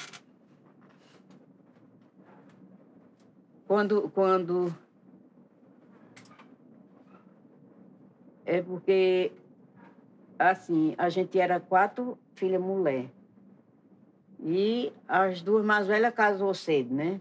Quando. 3.66 4.08
quando 4.10 4.72
é 8.48 8.62
porque, 8.62 9.30
assim, 10.38 10.94
a 10.96 11.10
gente 11.10 11.38
era 11.38 11.60
quatro 11.60 12.18
filhas 12.34 12.60
mulher. 12.60 13.10
E 14.40 14.90
as 15.06 15.42
duas 15.42 15.62
mais 15.62 15.86
velhas 15.86 16.14
casou 16.14 16.54
cedo, 16.54 16.94
né? 16.94 17.20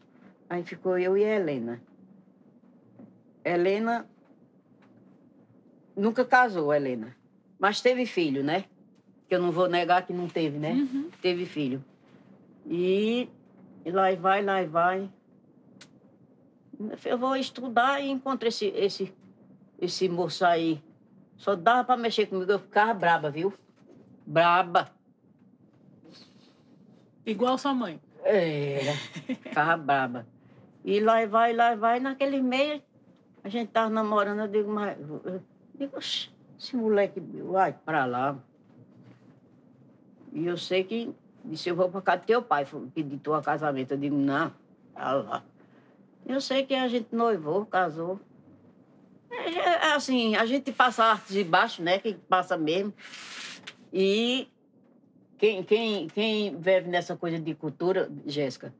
Aí 0.49 0.63
ficou 0.63 0.97
eu 0.97 1.17
e 1.17 1.25
a 1.25 1.35
Helena. 1.35 1.81
Helena 3.43 4.07
nunca 5.93 6.23
casou, 6.23 6.73
Helena. 6.73 7.13
Mas 7.59 7.81
teve 7.81 8.05
filho, 8.05 8.41
né? 8.41 8.63
Que 9.27 9.35
eu 9.35 9.41
não 9.41 9.51
vou 9.51 9.67
negar 9.67 10.05
que 10.05 10.13
não 10.13 10.29
teve, 10.29 10.57
né? 10.57 10.71
Uhum. 10.71 11.09
Teve 11.21 11.45
filho. 11.45 11.83
E, 12.65 13.27
e 13.83 13.91
lá 13.91 14.15
vai, 14.15 14.41
lá 14.41 14.63
vai. 14.63 15.09
Eu 17.03 17.17
vou 17.17 17.35
estudar 17.35 17.99
e 17.99 18.09
encontro 18.09 18.47
esse, 18.47 18.67
esse, 18.67 19.13
esse 19.81 20.07
moço 20.07 20.45
aí. 20.45 20.81
Só 21.37 21.55
dava 21.55 21.83
para 21.83 21.97
mexer 21.97 22.25
comigo, 22.25 22.51
eu 22.51 22.59
ficava 22.59 22.93
braba, 22.93 23.29
viu? 23.29 23.53
Braba. 24.25 24.91
Igual 27.25 27.57
sua 27.57 27.73
mãe. 27.73 28.01
Era, 28.23 28.93
ficava 28.93 29.77
braba. 29.77 30.27
E 30.83 30.99
lá 30.99 31.25
vai, 31.25 31.53
lá 31.53 31.75
vai, 31.75 31.99
naquele 31.99 32.41
meio, 32.41 32.81
a 33.43 33.49
gente 33.49 33.69
tava 33.69 33.89
namorando, 33.89 34.39
eu 34.41 34.47
digo, 34.47 34.71
mas. 34.71 34.97
Eu 34.99 35.41
digo, 35.75 35.97
"Oxe, 35.97 36.29
esse 36.57 36.75
moleque 36.75 37.19
vai 37.19 37.73
pra 37.73 38.05
lá. 38.05 38.37
E 40.33 40.45
eu 40.45 40.57
sei 40.57 40.83
que 40.83 41.13
disse, 41.45 41.69
eu 41.69 41.75
vou 41.75 41.89
pra 41.89 42.01
casa 42.01 42.21
do 42.21 42.25
teu 42.25 42.41
pai, 42.41 42.65
pedir 42.93 43.17
tua 43.19 43.41
casamento. 43.41 43.91
Eu 43.91 43.97
digo, 43.97 44.15
não, 44.15 44.51
tá 44.93 45.13
lá. 45.13 45.43
Eu 46.25 46.41
sei 46.41 46.65
que 46.65 46.75
a 46.75 46.87
gente 46.87 47.15
noivou, 47.15 47.65
casou. 47.65 48.19
É, 49.29 49.59
é 49.59 49.93
assim, 49.93 50.35
a 50.35 50.45
gente 50.45 50.71
passa 50.71 51.03
artes 51.03 51.35
e 51.35 51.43
baixos, 51.43 51.83
né? 51.83 51.99
Que 51.99 52.13
passa 52.13 52.57
mesmo. 52.57 52.93
E 53.91 54.47
quem, 55.37 55.63
quem, 55.63 56.07
quem 56.07 56.57
vive 56.57 56.89
nessa 56.89 57.15
coisa 57.15 57.39
de 57.39 57.53
cultura, 57.53 58.09
Jéssica, 58.25 58.73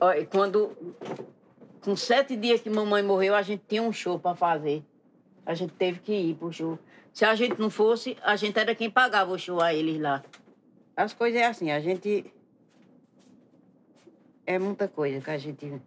olha, 0.00 0.26
quando. 0.26 0.76
Com 1.80 1.96
sete 1.96 2.36
dias 2.36 2.60
que 2.60 2.68
mamãe 2.68 3.02
morreu, 3.02 3.34
a 3.34 3.40
gente 3.40 3.62
tinha 3.66 3.82
um 3.82 3.92
show 3.92 4.18
para 4.18 4.36
fazer. 4.36 4.84
A 5.46 5.54
gente 5.54 5.72
teve 5.72 5.98
que 6.00 6.12
ir 6.12 6.34
pro 6.34 6.52
show. 6.52 6.78
Se 7.12 7.24
a 7.24 7.34
gente 7.34 7.58
não 7.58 7.70
fosse, 7.70 8.18
a 8.22 8.36
gente 8.36 8.58
era 8.58 8.74
quem 8.74 8.90
pagava 8.90 9.32
o 9.32 9.38
show 9.38 9.60
a 9.60 9.72
eles 9.72 9.98
lá. 9.98 10.22
As 10.94 11.14
coisas 11.14 11.40
é 11.40 11.46
assim, 11.46 11.70
a 11.70 11.80
gente. 11.80 12.32
É 14.46 14.58
muita 14.58 14.86
coisa 14.88 15.20
que 15.20 15.30
a 15.30 15.38
gente. 15.38 15.80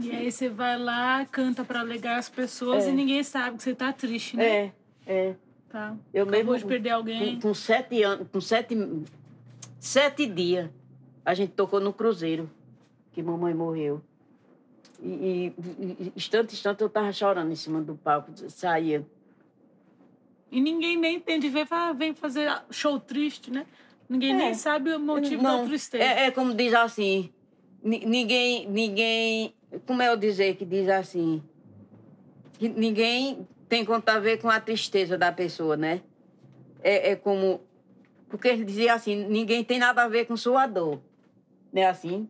E 0.00 0.10
aí 0.10 0.30
você 0.32 0.48
vai 0.48 0.78
lá, 0.78 1.24
canta 1.26 1.64
pra 1.64 1.80
alegar 1.80 2.18
as 2.18 2.28
pessoas 2.28 2.84
É. 2.86 2.90
e 2.90 2.92
ninguém 2.92 3.22
sabe 3.22 3.56
que 3.56 3.62
você 3.62 3.74
tá 3.74 3.92
triste, 3.92 4.36
né? 4.36 4.44
É, 4.46 4.72
é. 5.06 5.34
Tá. 5.68 5.94
Eu 6.12 6.24
Acabou 6.24 6.52
mesmo. 6.54 6.58
de 6.58 6.64
perder 6.66 6.90
alguém. 6.90 7.34
Com, 7.36 7.48
com 7.48 7.54
sete 7.54 8.02
anos, 8.02 8.26
com 8.32 8.40
sete, 8.40 8.76
sete 9.78 10.26
dias, 10.26 10.68
a 11.24 11.32
gente 11.34 11.52
tocou 11.52 11.80
no 11.80 11.92
Cruzeiro, 11.92 12.50
que 13.12 13.22
mamãe 13.22 13.54
morreu. 13.54 14.00
E, 15.02 15.08
e, 15.08 15.54
e 16.06 16.12
instante, 16.16 16.54
instante, 16.54 16.80
eu 16.82 16.90
tava 16.90 17.12
chorando 17.12 17.50
em 17.52 17.54
cima 17.54 17.80
do 17.80 17.94
palco, 17.94 18.32
saía. 18.48 19.06
E 20.50 20.60
ninguém 20.60 20.96
nem 20.96 21.16
entende, 21.16 21.48
vem, 21.48 21.64
fa- 21.64 21.92
vem 21.92 22.12
fazer 22.14 22.50
show 22.70 22.98
triste, 22.98 23.50
né? 23.50 23.64
Ninguém 24.08 24.32
É. 24.32 24.36
nem 24.36 24.54
sabe 24.54 24.92
o 24.92 24.98
motivo 24.98 25.42
da 25.42 25.62
tristeza. 25.64 26.02
É, 26.02 26.26
é 26.26 26.30
como 26.32 26.52
diz 26.52 26.74
assim, 26.74 27.30
ni- 27.82 28.04
ninguém, 28.04 28.68
ninguém, 28.68 29.54
como 29.86 30.02
é 30.02 30.08
eu 30.08 30.16
dizer 30.16 30.56
que 30.56 30.64
diz 30.64 30.88
assim, 30.88 31.42
que 32.58 32.68
ninguém 32.68 33.46
tem 33.68 33.84
conta 33.84 34.14
a 34.14 34.18
ver 34.20 34.40
com 34.40 34.48
a 34.50 34.60
tristeza 34.60 35.16
da 35.16 35.30
pessoa, 35.32 35.76
né? 35.76 36.02
É, 36.82 37.10
é 37.12 37.16
como, 37.16 37.60
porque 38.28 38.48
ele 38.48 38.64
dizia 38.64 38.94
assim, 38.94 39.14
ninguém 39.26 39.62
tem 39.64 39.78
nada 39.78 40.02
a 40.02 40.08
ver 40.08 40.26
com 40.26 40.36
sua 40.36 40.66
dor, 40.66 41.00
né? 41.72 41.86
Assim, 41.86 42.28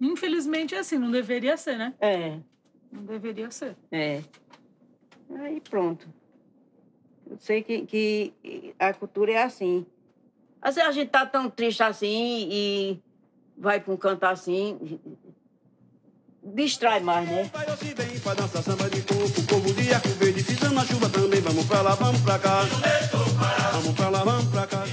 Infelizmente 0.00 0.74
é 0.74 0.78
assim, 0.78 0.98
não 0.98 1.10
deveria 1.10 1.56
ser, 1.56 1.78
né? 1.78 1.94
é, 2.00 2.38
Não 2.92 3.02
deveria 3.04 3.50
ser. 3.50 3.76
é. 3.90 4.22
Aí 5.38 5.60
pronto. 5.60 6.06
Eu 7.28 7.36
sei 7.38 7.62
que, 7.62 7.84
que 7.86 8.74
a 8.78 8.92
cultura 8.94 9.32
é 9.32 9.42
assim. 9.42 9.84
Às 10.62 10.76
vezes 10.76 10.88
a 10.88 10.92
gente 10.92 11.08
tá 11.10 11.26
tão 11.26 11.50
triste 11.50 11.82
assim 11.82 12.48
e 12.50 13.00
vai 13.58 13.80
para 13.80 13.92
um 13.92 13.96
canto 13.96 14.22
assim, 14.24 15.00
distrai 16.54 17.00
mais, 17.00 17.28
né? 17.28 17.50
Vai 17.52 17.76
se 17.76 17.94
bem 17.94 18.18
pra 18.20 18.34
dançar 18.34 18.62
samba 18.62 18.88
de 18.88 19.02
coco, 19.02 19.42
povo 19.48 19.72
de 19.74 19.92
arco 19.92 20.08
verde, 20.10 20.42
pisando 20.42 20.74
na 20.74 20.84
chuva 20.84 21.08
também. 21.08 21.40
Vamos 21.40 21.64
pra 21.66 21.82
lá, 21.82 21.94
vamos 21.94 22.20
pra 22.22 22.38
cá. 22.38 22.60
Vamos 23.72 23.94
pra 23.94 24.08
lá, 24.08 24.24
vamos 24.24 24.44
pra 24.46 24.66
cá. 24.66 24.84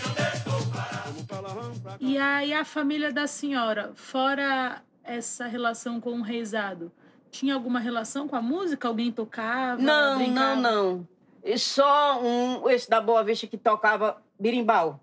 Vamos 1.05 1.23
pra 1.25 1.39
lá, 1.39 1.53
vamos 1.53 1.79
pra 1.79 1.91
cá. 1.91 1.97
E 1.99 2.17
aí 2.17 2.53
a 2.53 2.65
família 2.65 3.11
da 3.11 3.27
senhora, 3.27 3.91
fora 3.95 4.81
essa 5.03 5.45
relação 5.47 5.99
com 5.99 6.19
o 6.19 6.21
reizado, 6.21 6.91
tinha 7.31 7.53
alguma 7.53 7.79
relação 7.79 8.27
com 8.27 8.35
a 8.35 8.41
música? 8.41 8.87
Alguém 8.87 9.11
tocava? 9.11 9.81
Não, 9.81 10.17
brincava? 10.17 10.55
não, 10.55 10.83
não. 10.95 11.07
E 11.43 11.57
Só 11.57 12.21
um, 12.21 12.69
esse 12.69 12.89
da 12.89 13.01
Boa 13.01 13.23
Vista 13.23 13.47
que 13.47 13.57
tocava 13.57 14.21
birimbau. 14.39 14.99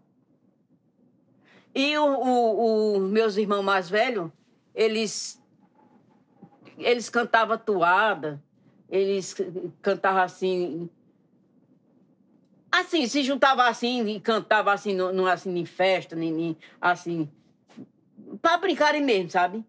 E 1.75 1.97
o, 1.99 2.05
o, 2.05 2.97
o- 2.97 3.01
meus 3.01 3.37
irmãos 3.37 3.63
mais 3.63 3.89
velhos, 3.89 4.31
eles, 4.75 5.39
eles 6.81 7.09
cantavam 7.09 7.57
toada, 7.59 8.43
eles 8.88 9.35
cantavam 9.83 10.23
assim. 10.23 10.88
Assim, 12.71 13.07
se 13.07 13.23
juntavam 13.23 13.64
assim 13.64 14.07
e 14.09 14.21
cantavam 14.21 14.73
assim, 14.73 14.95
no- 14.95 15.27
assim 15.27 15.57
em 15.59 15.64
festa, 15.64 16.14
nem, 16.14 16.33
nem- 16.33 16.57
assim. 16.81 17.29
Para 18.40 18.59
brincarem 18.59 19.03
mesmo, 19.03 19.31
sabe? 19.31 19.64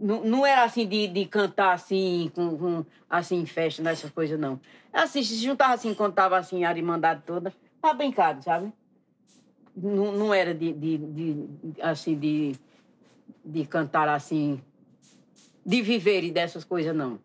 Não, 0.00 0.22
não 0.22 0.46
era 0.46 0.62
assim 0.64 0.86
de, 0.86 1.08
de 1.08 1.24
cantar 1.26 1.72
assim, 1.72 2.30
com, 2.34 2.56
com- 2.56 2.84
assim, 3.08 3.36
em 3.40 3.46
festa, 3.46 3.82
nessas 3.82 4.10
coisas, 4.10 4.38
não. 4.38 4.60
Assim, 4.92 5.22
se 5.22 5.34
juntava 5.36 5.74
assim, 5.74 5.92
contava 5.94 6.36
assim, 6.36 6.64
a 6.64 6.70
irmandade 6.76 7.22
toda, 7.26 7.52
pra 7.80 7.94
brincar, 7.94 8.40
sabe? 8.42 8.72
Não, 9.74 10.12
não 10.12 10.34
era 10.34 10.54
de, 10.54 10.72
de, 10.72 10.98
de, 10.98 11.48
assim, 11.80 12.18
de, 12.18 12.54
de 13.44 13.64
cantar 13.64 14.08
assim, 14.08 14.60
de 15.68 15.82
viver 15.82 16.24
e 16.24 16.30
dessas 16.30 16.64
coisas, 16.64 16.96
não. 16.96 17.20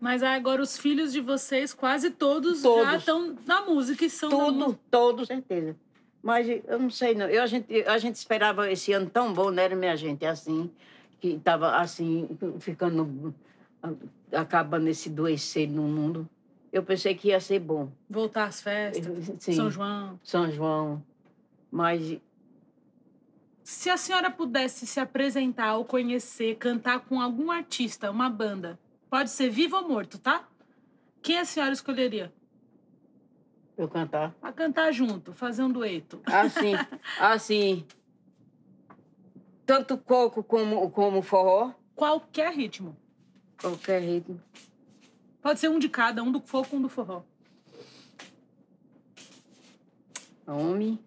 Mas 0.00 0.22
agora 0.22 0.62
os 0.62 0.78
filhos 0.78 1.12
de 1.12 1.20
vocês, 1.20 1.74
quase 1.74 2.10
todos, 2.10 2.62
já 2.62 2.68
Todos. 2.68 2.94
estão 2.94 3.36
na 3.44 3.66
música 3.66 4.06
e 4.06 4.08
são 4.08 4.30
Tudo, 4.30 4.78
todo, 4.90 5.26
certeza. 5.26 5.76
Mas 6.22 6.48
eu 6.48 6.78
não 6.78 6.88
sei, 6.88 7.14
não. 7.14 7.26
Eu, 7.26 7.42
a, 7.42 7.46
gente, 7.46 7.82
a 7.82 7.98
gente 7.98 8.14
esperava 8.14 8.70
esse 8.72 8.94
ano 8.94 9.10
tão 9.10 9.30
bom, 9.30 9.50
né, 9.50 9.68
minha 9.74 9.94
gente? 9.94 10.24
Assim, 10.24 10.70
que 11.20 11.28
estava 11.34 11.76
assim, 11.76 12.30
ficando. 12.60 13.34
acabando 14.32 14.88
esse 14.88 15.10
doencer 15.10 15.68
no 15.68 15.82
mundo. 15.82 16.26
Eu 16.72 16.82
pensei 16.82 17.14
que 17.14 17.28
ia 17.28 17.40
ser 17.40 17.58
bom. 17.58 17.90
Voltar 18.08 18.46
às 18.46 18.62
festas, 18.62 19.32
Sim, 19.38 19.52
São 19.52 19.70
João. 19.70 20.20
São 20.24 20.50
João. 20.50 21.02
Mas 21.70 22.18
Se 23.66 23.90
a 23.90 23.96
senhora 23.96 24.30
pudesse 24.30 24.86
se 24.86 25.00
apresentar 25.00 25.74
ou 25.74 25.84
conhecer, 25.84 26.54
cantar 26.54 27.00
com 27.00 27.20
algum 27.20 27.50
artista, 27.50 28.08
uma 28.12 28.30
banda, 28.30 28.78
pode 29.10 29.28
ser 29.28 29.50
vivo 29.50 29.74
ou 29.74 29.88
morto, 29.88 30.20
tá? 30.20 30.48
Quem 31.20 31.36
a 31.40 31.44
senhora 31.44 31.72
escolheria? 31.72 32.32
eu 33.76 33.88
cantar. 33.88 34.30
Pra 34.34 34.52
cantar 34.52 34.92
junto, 34.92 35.32
fazer 35.32 35.64
um 35.64 35.72
dueto. 35.72 36.22
Assim, 36.26 36.74
assim. 37.18 37.84
Tanto 39.66 39.98
coco 39.98 40.44
como, 40.44 40.88
como 40.92 41.20
forró, 41.20 41.72
Qualquer 41.96 42.52
ritmo. 42.54 42.96
qualquer 43.60 44.00
ritmo. 44.00 44.40
Pode 45.42 45.58
ser 45.58 45.70
um 45.70 45.80
de 45.80 45.88
cada, 45.88 46.22
um 46.22 46.30
do 46.30 46.40
foco, 46.40 46.76
um 46.76 46.82
do 46.82 46.88
forró. 46.88 47.24
Homem. 50.46 51.00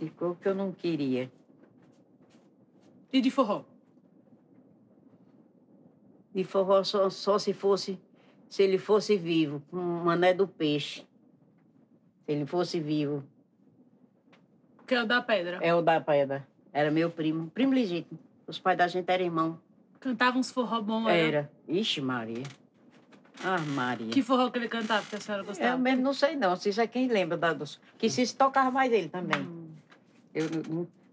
E 0.00 0.10
coco 0.10 0.40
que 0.40 0.48
eu 0.48 0.54
não 0.54 0.72
queria. 0.72 1.30
E 3.12 3.20
de 3.20 3.30
forró? 3.30 3.64
De 6.34 6.44
forró 6.44 6.84
só, 6.84 7.08
só 7.10 7.38
se 7.38 7.52
fosse, 7.52 7.98
se 8.48 8.62
ele 8.62 8.78
fosse 8.78 9.16
vivo, 9.16 9.62
com 9.70 9.76
o 9.76 10.04
mané 10.04 10.34
do 10.34 10.46
peixe. 10.46 11.00
Se 12.24 12.32
ele 12.32 12.46
fosse 12.46 12.78
vivo. 12.78 13.24
Que 14.86 14.94
é 14.94 15.02
o 15.02 15.06
da 15.06 15.20
pedra. 15.20 15.58
É 15.62 15.74
o 15.74 15.82
da 15.82 16.00
pedra. 16.00 16.46
Era 16.72 16.90
meu 16.90 17.10
primo, 17.10 17.50
primo 17.50 17.72
legítimo. 17.72 18.18
Os 18.46 18.58
pais 18.58 18.78
da 18.78 18.86
gente 18.86 19.08
eram 19.10 19.24
irmãos. 19.24 19.58
Cantava 19.98 20.38
uns 20.38 20.50
forró 20.50 20.80
bom, 20.80 21.08
era. 21.08 21.18
Era. 21.18 21.52
Ixi, 21.66 22.00
Maria. 22.00 22.44
Ah, 23.42 23.58
Maria. 23.58 24.08
Que 24.10 24.22
forró 24.22 24.50
que 24.50 24.58
ele 24.58 24.68
cantava 24.68 25.04
que 25.06 25.16
a 25.16 25.20
senhora 25.20 25.42
gostava? 25.42 25.70
Eu 25.70 25.78
mesmo 25.78 26.02
não 26.02 26.12
sei 26.12 26.36
não, 26.36 26.56
se 26.56 26.68
isso 26.68 26.80
é 26.80 26.86
quem 26.86 27.08
lembra 27.08 27.36
da, 27.36 27.52
dos... 27.52 27.80
Que 27.96 28.08
se 28.10 28.34
tocava 28.36 28.70
mais 28.70 28.90
dele 28.90 29.08
também. 29.08 29.40
Hum. 29.40 29.57
Eu 30.34 30.46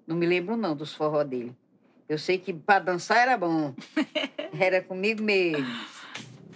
não, 0.08 0.16
me 0.16 0.26
lembro 0.26 0.56
não 0.58 0.76
dos 0.76 0.94
forró 0.94 1.24
dele. 1.24 1.56
Eu 2.08 2.18
sei 2.20 2.38
que 2.38 2.54
para 2.54 2.80
dançar 2.84 3.18
era 3.18 3.38
bom. 3.38 3.74
Era 4.58 4.82
comigo 4.82 5.22
mesmo. 5.24 5.66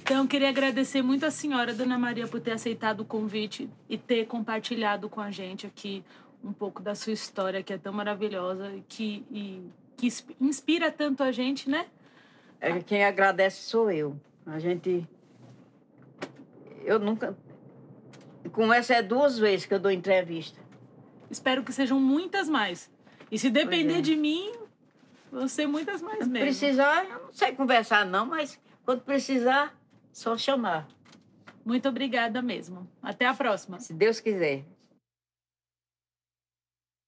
Então, 0.02 0.24
eu 0.24 0.28
queria 0.28 0.50
agradecer 0.50 1.02
muito 1.02 1.26
a 1.26 1.32
senhora, 1.32 1.74
Dona 1.74 1.98
Maria, 1.98 2.28
por 2.28 2.40
ter 2.40 2.52
aceitado 2.52 3.02
o 3.02 3.06
convite 3.06 3.70
e 3.90 3.98
ter 3.98 4.26
compartilhado 4.26 5.10
com 5.10 5.20
a 5.20 5.30
gente 5.32 5.68
aqui 5.68 6.04
um 6.44 6.54
pouco 6.54 6.82
da 6.82 6.96
sua 6.96 7.12
história, 7.14 7.62
que 7.62 7.74
é 7.74 7.78
tão 7.78 7.92
maravilhosa 7.92 8.72
e 8.74 8.82
que, 8.88 9.26
e, 9.30 9.64
que 9.98 10.08
ins- 10.08 10.26
inspira 10.40 10.92
tanto 10.92 11.22
a 11.24 11.32
gente, 11.32 11.70
né? 11.70 11.88
É, 12.62 12.80
Quem 12.80 13.04
agradece 13.04 13.64
sou 13.64 13.92
eu. 13.92 14.20
A 14.46 14.58
gente. 14.60 15.06
Eu 16.84 16.98
nunca. 17.00 17.38
Com 18.52 18.72
essa 18.74 18.96
é 18.96 19.02
duas 19.04 19.38
vezes 19.38 19.66
que 19.66 19.74
eu 19.74 19.80
dou 19.80 19.92
entrevista. 19.92 20.59
Espero 21.30 21.64
que 21.64 21.72
sejam 21.72 22.00
muitas 22.00 22.50
mais. 22.50 22.90
E 23.32 23.38
se 23.38 23.50
depender 23.50 24.00
é. 24.00 24.02
de 24.02 24.16
mim, 24.16 24.52
vão 25.32 25.48
ser 25.48 25.68
muitas 25.68 26.02
mais 26.02 26.28
mesmo. 26.28 26.46
Precisar, 26.46 27.06
eu 27.06 27.24
não 27.24 27.34
sei 27.34 27.52
conversar 27.52 28.06
não, 28.06 28.26
mas 28.26 28.60
quando 28.84 29.02
precisar, 29.02 29.76
só 30.12 30.38
chamar. 30.38 30.88
Muito 31.64 31.88
obrigada 31.88 32.42
mesmo. 32.42 32.90
Até 33.02 33.26
a 33.26 33.34
próxima. 33.34 33.80
Se 33.80 33.94
Deus 33.94 34.20
quiser. 34.20 34.66